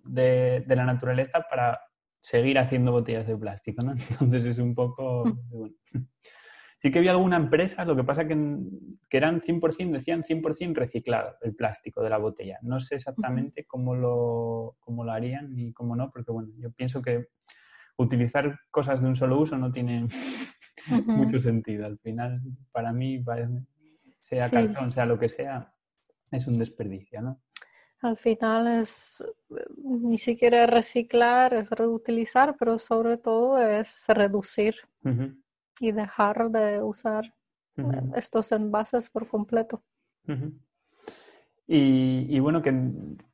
de, 0.05 0.65
la 0.69 0.85
naturaleza 0.85 1.45
para 1.51 1.81
seguir 2.21 2.59
haciendo 2.59 2.93
botellas 2.93 3.27
de 3.27 3.37
plástico, 3.37 3.83
¿no? 3.83 3.93
Entonces 4.21 4.45
es 4.45 4.59
un 4.59 4.75
poco... 4.75 5.25
Sí 6.81 6.91
que 6.91 6.99
había 6.99 7.11
alguna 7.11 7.37
empresa, 7.37 7.85
lo 7.85 7.95
que 7.95 8.05
pasa 8.05 8.27
que, 8.27 8.35
que 9.11 9.17
eran 9.19 9.43
100%, 9.43 9.91
decían 9.91 10.23
100% 10.23 10.75
reciclado 10.75 11.37
el 11.43 11.55
plástico 11.55 12.03
de 12.03 12.09
la 12.09 12.17
botella. 12.17 12.59
No 12.63 12.81
sé 12.81 12.95
exactamente 12.95 13.67
cómo 13.67 13.95
lo, 13.95 14.77
cómo 14.81 15.05
lo 15.05 15.13
harían 15.13 15.53
y 15.59 15.75
cómo 15.75 15.95
no, 15.95 16.11
porque 16.11 16.33
bueno, 16.33 16.49
yo 16.57 16.73
pienso 16.73 17.03
que 17.03 17.27
utilizar 17.99 18.59
cosas 18.71 19.03
de 19.03 19.09
un 19.09 19.15
solo 19.15 19.39
uso 19.39 19.59
no 19.59 19.71
tiene 19.71 20.07
mucho 21.07 21.39
sentido. 21.39 21.85
Al 21.85 21.99
final, 21.99 22.41
para 22.73 22.95
mí, 22.95 23.23
sea 24.21 24.49
cartón, 24.49 24.91
sea 24.91 25.05
lo 25.05 25.19
que 25.19 25.29
sea, 25.29 25.75
es 26.33 26.47
un 26.47 26.59
desperdicio, 26.59 27.21
¿no? 27.21 27.43
Al 28.01 28.17
final 28.17 28.81
es 28.81 29.23
ni 29.85 30.17
siquiera 30.17 30.67
reciclar, 30.67 31.53
es 31.53 31.69
reutilizar, 31.69 32.57
pero 32.59 32.79
sobre 32.79 33.19
todo 33.19 33.59
es 33.59 34.07
reducir 34.09 34.77
y 35.81 35.93
dejar 35.93 36.51
de 36.51 36.83
usar 36.83 37.35
eh, 37.77 37.83
estos 38.15 38.53
envases 38.53 39.09
por 39.11 39.27
completo. 39.27 39.83
y, 41.73 42.39
bueno, 42.41 42.63
que 42.63 42.73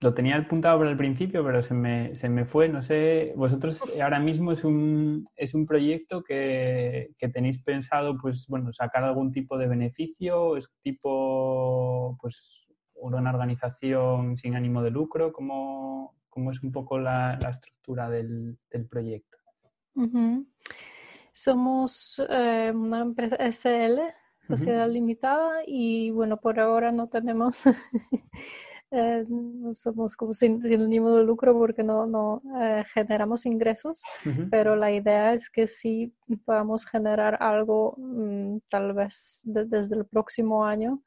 lo 0.00 0.12
tenía 0.14 0.36
apuntado 0.36 0.78
para 0.78 0.90
el 0.90 0.96
principio, 0.96 1.42
pero 1.42 1.62
se 1.62 1.74
me, 1.74 2.14
se 2.14 2.28
me 2.28 2.44
fue, 2.44 2.68
no 2.68 2.82
sé, 2.82 3.32
vosotros 3.34 3.82
ahora 4.00 4.20
mismo 4.20 4.52
es 4.52 4.62
un, 4.62 5.24
es 5.36 5.54
un 5.54 5.66
proyecto 5.66 6.22
que, 6.22 7.14
que, 7.18 7.28
tenéis 7.30 7.58
pensado, 7.62 8.16
pues 8.18 8.46
bueno, 8.46 8.72
sacar 8.72 9.04
algún 9.04 9.32
tipo 9.32 9.56
de 9.56 9.66
beneficio, 9.66 10.56
es 10.56 10.70
tipo, 10.82 12.16
pues 12.20 12.68
una 12.94 13.30
organización 13.30 14.36
sin 14.36 14.54
ánimo 14.54 14.82
de 14.82 14.90
lucro, 14.90 15.32
¿cómo, 15.32 16.14
cómo 16.28 16.50
es 16.50 16.62
un 16.62 16.72
poco 16.72 16.98
la, 16.98 17.38
la 17.40 17.50
estructura 17.50 18.10
del, 18.10 18.58
del 18.70 18.86
proyecto? 18.86 19.38
Somos 21.36 22.18
eh, 22.30 22.72
una 22.74 23.00
empresa 23.00 23.36
SL, 23.36 24.00
Sociedad 24.48 24.88
Limitada, 24.88 25.60
y 25.66 26.10
bueno, 26.10 26.38
por 26.38 26.58
ahora 26.58 26.92
no 26.92 27.08
tenemos, 27.08 27.62
eh, 28.90 29.22
no 29.28 29.74
somos 29.74 30.16
como 30.16 30.32
sin, 30.32 30.64
ánimo 30.64 31.14
de 31.14 31.24
lucro 31.24 31.52
porque 31.52 31.82
no, 31.82 32.06
no 32.06 32.40
eh, 32.58 32.84
generamos 32.94 33.44
ingresos, 33.44 34.02
pero 34.50 34.76
la 34.76 34.90
idea 34.90 35.34
es 35.34 35.50
que 35.50 35.68
sí 35.68 36.14
podamos 36.46 36.86
generar 36.86 37.36
algo 37.42 37.94
mm, 37.98 38.60
tal 38.70 38.94
vez 38.94 39.42
desde 39.44 39.94
el 39.94 40.06
próximo 40.06 40.64
año 40.64 41.02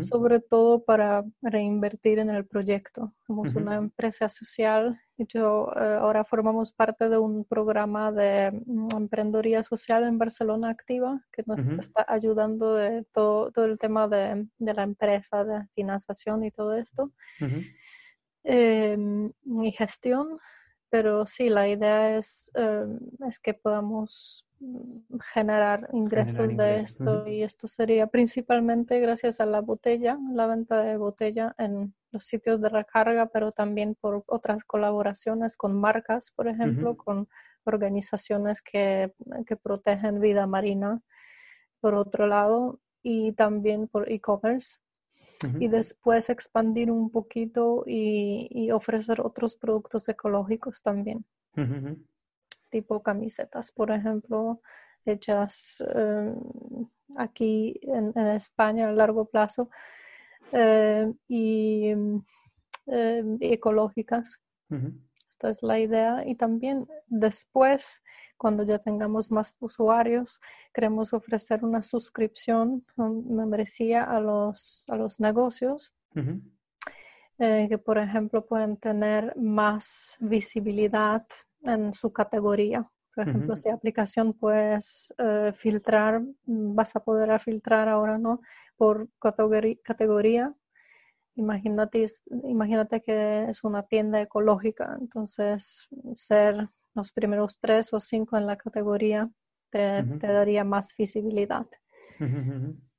sobre 0.00 0.40
todo 0.40 0.84
para 0.84 1.24
reinvertir 1.40 2.18
en 2.18 2.30
el 2.30 2.44
proyecto. 2.44 3.08
Somos 3.26 3.54
una 3.54 3.76
empresa 3.76 4.28
social 4.28 5.00
y 5.16 5.26
yo 5.26 5.72
eh, 5.76 5.98
ahora 6.00 6.24
formamos 6.24 6.72
parte 6.72 7.08
de 7.08 7.18
un 7.18 7.44
programa 7.44 8.12
de 8.12 8.50
mm, 8.66 8.88
emprendedoría 8.96 9.62
social 9.62 10.04
en 10.04 10.18
Barcelona 10.18 10.70
Activa 10.70 11.20
que 11.32 11.42
nos 11.46 11.60
está 11.78 12.04
ayudando 12.08 12.74
de 12.74 13.04
todo, 13.12 13.50
todo 13.50 13.64
el 13.64 13.78
tema 13.78 14.08
de, 14.08 14.46
de, 14.58 14.74
la 14.74 14.82
empresa, 14.82 15.44
de 15.44 15.66
financiación 15.74 16.44
y 16.44 16.50
todo 16.50 16.74
esto. 16.76 17.10
Eh, 18.44 18.96
mi 19.44 19.72
gestión 19.72 20.38
pero 20.92 21.24
sí, 21.24 21.48
la 21.48 21.68
idea 21.68 22.18
es, 22.18 22.50
em, 22.52 22.98
es 23.26 23.40
que 23.40 23.54
podamos 23.54 24.46
mm, 24.60 25.16
generar 25.32 25.88
ingresos 25.94 26.54
de 26.54 26.80
esto 26.80 27.26
y 27.26 27.42
esto 27.42 27.66
sería 27.66 28.08
principalmente 28.08 29.00
gracias 29.00 29.40
a 29.40 29.46
la 29.46 29.62
botella, 29.62 30.18
la 30.34 30.46
venta 30.46 30.82
de 30.82 30.98
botella 30.98 31.54
en 31.56 31.94
los 32.10 32.26
sitios 32.26 32.60
de 32.60 32.68
recarga, 32.68 33.24
pero 33.24 33.52
también 33.52 33.94
por 33.94 34.22
otras 34.26 34.64
colaboraciones 34.64 35.56
con 35.56 35.80
marcas, 35.80 36.30
por 36.36 36.46
ejemplo, 36.46 36.94
con 36.98 37.26
organizaciones 37.64 38.60
que, 38.60 39.14
que 39.46 39.56
protegen 39.56 40.20
vida 40.20 40.46
marina, 40.46 41.00
por 41.80 41.94
otro 41.94 42.26
lado, 42.26 42.80
y 43.02 43.32
también 43.32 43.88
por 43.88 44.12
e-commerce 44.12 44.81
y 45.58 45.68
después 45.68 46.30
expandir 46.30 46.90
un 46.90 47.10
poquito 47.10 47.84
y, 47.86 48.70
ofrecer 48.70 49.20
otros 49.20 49.54
productos 49.54 50.08
ecológicos 50.08 50.82
también. 50.82 51.24
Tipo 52.70 53.02
camisetas, 53.02 53.70
por 53.70 53.90
ejemplo, 53.90 54.60
hechas 55.04 55.82
em, 55.94 56.34
aquí 57.16 57.78
en, 57.82 58.16
España 58.16 58.88
a 58.88 58.92
largo 58.92 59.26
plazo 59.26 59.68
em, 60.52 61.14
y 61.28 61.88
em, 61.88 62.22
ecológicas. 63.40 64.40
Esta 65.28 65.50
es 65.50 65.62
la 65.62 65.78
idea. 65.78 66.22
Y 66.26 66.34
también 66.34 66.86
después 67.08 68.01
cuando 68.42 68.64
ya 68.64 68.80
tengamos 68.80 69.30
más 69.30 69.56
usuarios, 69.60 70.40
queremos 70.74 71.12
ofrecer 71.12 71.64
una 71.64 71.80
suscripción, 71.80 72.84
una 72.96 73.44
membresía 73.44 74.02
a 74.02 74.18
los, 74.18 74.84
a 74.88 74.96
los 74.96 75.20
negocios. 75.20 75.92
Eh, 77.38 77.66
que 77.68 77.78
por 77.78 77.98
ejemplo 77.98 78.44
pueden 78.44 78.76
tener 78.78 79.36
más 79.36 80.16
visibilidad 80.18 81.24
en 81.62 81.94
su 81.94 82.12
categoría. 82.12 82.82
Por 83.14 83.28
ejemplo, 83.28 83.56
si 83.56 83.68
aplicación 83.68 84.32
puedes 84.32 85.14
eh, 85.18 85.52
filtrar, 85.54 86.22
vas 86.44 86.96
a 86.96 87.00
poder 87.04 87.38
filtrar 87.38 87.88
ahora, 87.88 88.18
¿no? 88.18 88.40
Por 88.76 89.08
categoría. 89.20 90.52
Imagínate, 91.36 92.06
imagínate 92.42 93.02
que 93.02 93.50
es 93.50 93.62
una 93.62 93.84
tienda 93.84 94.20
ecológica, 94.20 94.96
entonces 95.00 95.88
ser 96.16 96.66
los 96.94 97.12
primeros 97.12 97.58
tres 97.58 97.92
o 97.92 98.00
cinco 98.00 98.36
en 98.36 98.46
la 98.46 98.56
categoría 98.56 99.28
te, 99.70 100.02
daría 100.02 100.64
más 100.64 100.94
visibilidad. 100.96 101.66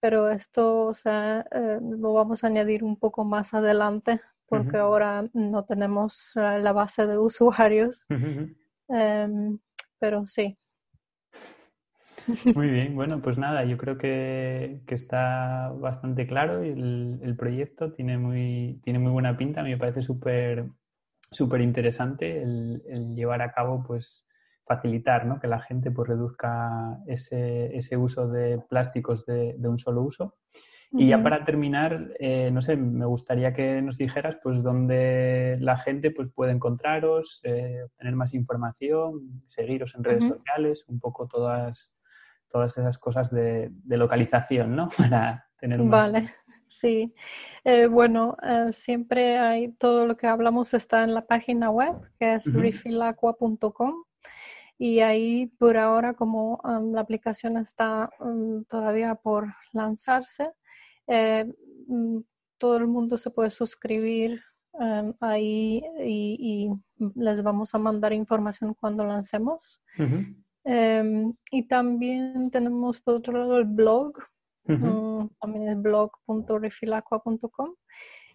Pero 0.02 0.30
esto, 0.30 0.88
o 0.88 0.94
sea, 0.94 1.46
eh, 1.52 1.80
lo 1.82 2.14
vamos 2.14 2.44
a 2.44 2.48
añadir 2.48 2.84
un 2.84 2.98
poco 2.98 3.24
más 3.24 3.54
adelante 3.54 4.20
porque 4.50 4.78
ahora 4.78 5.26
no 5.34 5.64
tenemos 5.64 6.32
la 6.36 6.74
base 6.74 7.08
de 7.08 7.18
usuarios. 7.30 8.06
Em, 8.90 9.60
pero 10.00 10.28
sí. 10.28 10.58
Muy 12.56 12.70
bien, 12.70 12.96
bueno, 12.96 13.22
pues 13.22 13.38
nada, 13.38 13.64
yo 13.66 13.78
creo 13.78 13.98
que, 13.98 14.82
está 14.88 15.70
bastante 15.70 16.28
claro 16.28 16.64
y 16.64 16.70
el, 16.70 17.20
el, 17.22 17.36
proyecto 17.36 17.92
tiene 17.92 18.18
muy, 18.18 18.80
tiene 18.84 19.00
muy 19.00 19.12
buena 19.12 19.36
pinta, 19.36 19.64
me 19.64 19.78
parece 19.78 20.02
súper 20.04 20.66
súper 21.34 21.62
interesante 21.62 22.42
el, 22.42 23.16
llevar 23.16 23.42
a 23.42 23.52
cabo, 23.52 23.84
pues 23.86 24.28
facilitar 24.66 25.26
¿no? 25.26 25.40
que 25.40 25.48
la 25.48 25.60
gente 25.60 25.92
pues, 25.92 26.08
reduzca 26.08 26.98
ese, 27.08 27.76
ese 27.76 27.98
uso 27.98 28.28
de 28.28 28.60
plásticos 28.70 29.26
de, 29.26 29.56
un 29.64 29.78
solo 29.78 30.02
uso. 30.02 30.36
Y 30.96 31.08
ya 31.08 31.24
para 31.24 31.44
terminar, 31.44 32.12
eh, 32.20 32.52
no 32.52 32.62
sé, 32.62 32.76
me 32.76 33.08
gustaría 33.08 33.52
que 33.52 33.82
nos 33.82 33.98
dijeras 33.98 34.38
pues 34.44 34.62
dónde 34.62 35.58
la 35.60 35.76
gente 35.80 36.12
pues, 36.12 36.30
puede 36.30 36.52
encontraros, 36.52 37.42
eh, 37.46 37.82
obtener 37.86 38.16
más 38.16 38.36
información, 38.36 39.42
seguiros 39.48 39.96
en 39.96 40.04
redes 40.04 40.26
sociales, 40.26 40.86
un 40.90 41.00
poco 41.00 41.28
todas, 41.28 41.90
todas 42.52 42.78
esas 42.78 43.00
cosas 43.00 43.32
de, 43.32 43.72
localización, 43.88 44.76
¿no? 44.76 44.90
Para 44.98 45.44
tener 45.60 45.82
un... 45.82 45.90
Vale. 45.90 46.30
Sí, 46.84 47.14
eh, 47.64 47.88
bueno, 47.88 48.36
eh, 48.44 48.74
siempre 48.74 49.38
hay 49.38 49.72
todo 49.72 50.06
lo 50.06 50.18
que 50.18 50.28
hablamos 50.28 50.74
está 50.74 51.06
en 51.06 51.14
la 51.14 51.26
página 51.26 51.70
web 51.70 51.96
que 52.20 52.34
es 52.34 52.52
refillacqua.com 52.52 54.04
y 54.78 55.00
ahí 55.00 55.46
por 55.60 55.78
ahora 55.78 56.14
como 56.14 56.60
um, 56.66 56.94
la 56.94 57.00
aplicación 57.00 57.56
está 57.56 58.10
um, 58.20 58.66
todavía 58.66 59.16
por 59.16 59.48
lanzarse, 59.72 60.52
eh, 61.08 61.46
mm, 61.88 62.18
todo 62.58 62.76
el 62.76 62.88
mundo 62.88 63.18
se 63.18 63.32
puede 63.32 63.50
suscribir 63.50 64.42
um, 64.74 65.14
ahí 65.22 65.82
y, 66.06 66.70
les 67.16 67.42
vamos 67.44 67.74
a 67.74 67.78
mandar 67.78 68.12
información 68.12 68.74
cuando 68.74 69.06
lancemos. 69.06 69.80
Em, 70.66 71.34
y 71.50 71.68
también 71.68 72.52
tenemos 72.52 73.00
por 73.00 73.16
otro 73.16 73.38
lado 73.38 73.58
el 73.58 73.66
blog 73.66 74.16
Mm, 74.66 75.28
también 75.40 75.68
es 75.70 75.82
blog.refilacqua.com 75.82 77.76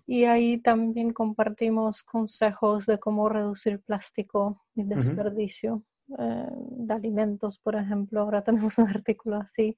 y 0.07 0.25
ahí 0.25 0.59
también 0.59 1.13
compartimos 1.13 2.03
consejos 2.03 2.87
de 2.87 2.99
cómo 2.99 3.29
reducir 3.29 3.81
plástico 3.81 4.59
y 4.75 4.85
desperdicio 4.85 5.83
eh, 6.19 6.49
de 6.51 6.95
alimentos, 6.95 7.59
por 7.59 7.77
ejemplo. 7.77 8.23
Ahora 8.23 8.43
tenemos 8.43 8.79
un 8.79 8.89
artículo 8.89 9.37
así, 9.37 9.77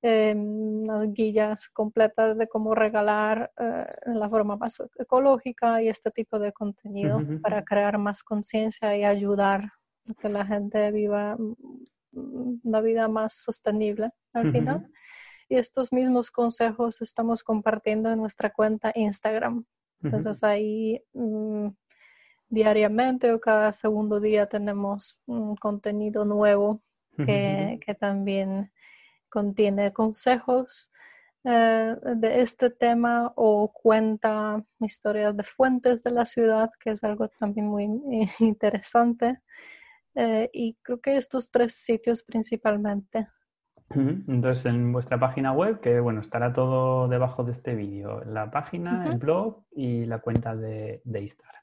eh, 0.00 0.34
unas 0.34 1.12
guías 1.12 1.68
completas 1.68 2.38
de 2.38 2.48
cómo 2.48 2.74
regalar 2.74 3.52
eh, 3.58 3.86
en 4.06 4.18
la 4.18 4.30
forma 4.30 4.56
más 4.56 4.78
ecológica 4.98 5.82
y 5.82 5.88
este 5.88 6.10
tipo 6.12 6.38
de 6.38 6.52
contenido 6.52 7.20
para 7.42 7.62
crear 7.62 7.98
más 7.98 8.22
conciencia 8.22 8.96
y 8.96 9.04
ayudar 9.04 9.64
a 10.08 10.14
que 10.18 10.28
la 10.30 10.46
gente 10.46 10.90
viva 10.92 11.36
mm, 11.36 12.60
una 12.64 12.80
vida 12.80 13.06
más 13.08 13.34
sostenible 13.34 14.12
al 14.32 14.50
final. 14.50 14.88
Y 15.48 15.56
estos 15.56 15.92
mismos 15.92 16.30
consejos 16.30 17.00
estamos 17.00 17.42
compartiendo 17.42 18.10
en 18.10 18.18
nuestra 18.18 18.50
cuenta 18.50 18.92
Instagram. 18.94 19.64
Entonces 20.02 20.44
ahí 20.44 21.02
mm, 21.12 21.68
diariamente 22.48 23.32
o 23.32 23.40
cada 23.40 23.72
segundo 23.72 24.20
día 24.20 24.46
tenemos 24.46 25.18
un 25.26 25.56
contenido 25.56 26.24
nuevo 26.24 26.80
que, 27.16 27.80
también 27.98 28.70
contiene 29.28 29.92
consejos 29.92 30.90
eh, 31.44 31.96
de 32.16 32.42
este 32.42 32.70
tema 32.70 33.32
o 33.34 33.72
cuenta 33.72 34.62
historias 34.80 35.36
de 35.36 35.42
fuentes 35.42 36.02
de 36.02 36.12
la 36.12 36.24
ciudad, 36.24 36.70
que 36.78 36.90
es 36.90 37.02
algo 37.02 37.28
también 37.28 37.66
muy 37.66 37.84
interesante. 38.38 39.40
Eh, 40.14 40.48
y 40.52 40.76
creo 40.82 41.00
que 41.00 41.16
estos 41.16 41.50
tres 41.50 41.74
sitios 41.74 42.22
principalmente. 42.22 43.26
Entonces, 43.90 44.66
en 44.66 44.92
vuestra 44.92 45.18
página 45.18 45.52
web, 45.52 45.80
que 45.80 45.98
bueno, 46.00 46.20
estará 46.20 46.52
todo 46.52 47.08
debajo 47.08 47.44
de 47.44 47.52
este 47.52 47.74
vídeo, 47.74 48.22
la 48.24 48.50
página, 48.50 49.06
el 49.06 49.18
blog 49.18 49.64
y 49.72 50.04
la 50.04 50.18
cuenta 50.18 50.54
de, 50.54 51.00
Instagram. 51.06 51.62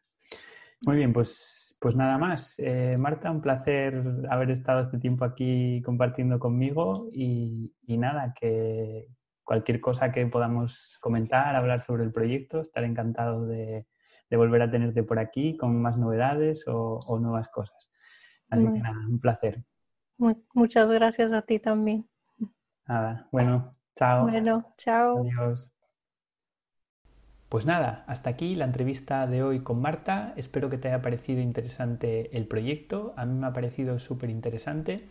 Muy 0.87 0.97
bien, 0.97 1.13
pues, 1.13 1.75
pues 1.79 1.95
nada 1.95 2.17
más. 2.17 2.55
Eh, 2.57 2.97
Marta, 2.97 3.29
un 3.29 3.41
placer 3.41 4.01
haber 4.29 4.49
estado 4.49 4.81
este 4.81 4.97
tiempo 4.97 5.23
aquí 5.23 5.81
compartiendo 5.85 6.39
conmigo 6.39 7.09
y, 7.13 7.71
nada, 7.87 8.33
que 8.39 9.07
cualquier 9.43 9.79
cosa 9.79 10.11
que 10.11 10.25
podamos 10.25 10.97
comentar, 11.01 11.55
hablar 11.55 11.81
sobre 11.81 12.03
el 12.03 12.11
proyecto, 12.11 12.61
estaré 12.61 12.87
encantado 12.87 13.45
de, 13.45 13.85
volver 14.31 14.63
a 14.63 14.71
tenerte 14.71 15.03
por 15.03 15.19
aquí 15.19 15.55
con 15.55 15.79
más 15.79 15.97
novedades 15.97 16.65
o, 16.67 17.19
nuevas 17.21 17.49
cosas. 17.49 17.91
Así 18.49 18.65
que 18.65 18.79
nada, 18.79 18.97
un 19.07 19.19
placer. 19.19 19.63
Muchas 20.53 20.89
gracias 20.89 21.31
a 21.31 21.41
ti 21.43 21.59
también. 21.59 22.07
Nada, 22.87 23.27
bueno, 23.31 23.75
chao. 23.95 24.23
Bueno, 24.23 24.73
chao. 24.77 25.19
Adiós. 25.19 25.71
Pues 27.49 27.65
nada, 27.65 28.03
hasta 28.07 28.31
aquí 28.31 28.55
la 28.55 28.65
entrevista 28.65 29.27
de 29.27 29.43
hoy 29.43 29.61
con 29.61 29.79
Marta. 29.79 30.33
Espero 30.35 30.69
que 30.69 30.77
te 30.77 30.89
haya 30.89 31.01
parecido 31.01 31.41
interesante 31.41 32.35
el 32.35 32.47
proyecto. 32.47 33.13
A 33.17 33.25
mí 33.25 33.33
me 33.33 33.47
ha 33.47 33.53
parecido 33.53 33.97
súper 33.99 34.29
interesante. 34.29 35.07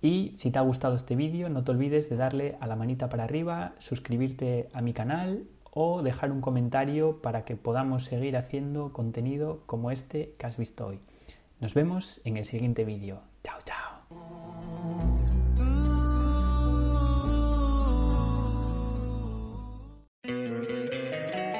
Y 0.00 0.32
si 0.36 0.50
te 0.50 0.58
ha 0.58 0.62
gustado 0.62 0.94
este 0.94 1.16
vídeo, 1.16 1.48
no 1.48 1.64
te 1.64 1.72
olvides 1.72 2.10
de 2.10 2.16
darle 2.16 2.58
a 2.60 2.66
la 2.66 2.76
manita 2.76 3.08
para 3.08 3.24
arriba, 3.24 3.72
suscribirte 3.78 4.68
a 4.74 4.82
mi 4.82 4.92
canal 4.92 5.48
o 5.72 6.02
dejar 6.02 6.30
un 6.30 6.40
comentario 6.40 7.22
para 7.22 7.44
que 7.44 7.56
podamos 7.56 8.04
seguir 8.04 8.36
haciendo 8.36 8.92
contenido 8.92 9.62
como 9.66 9.90
este 9.90 10.34
que 10.38 10.46
has 10.46 10.56
visto 10.58 10.86
hoy. 10.86 11.00
Nos 11.58 11.74
vemos 11.74 12.20
en 12.24 12.36
el 12.36 12.44
siguiente 12.44 12.84
vídeo. 12.84 13.22
Chao, 13.42 13.58
chao. 13.64 13.93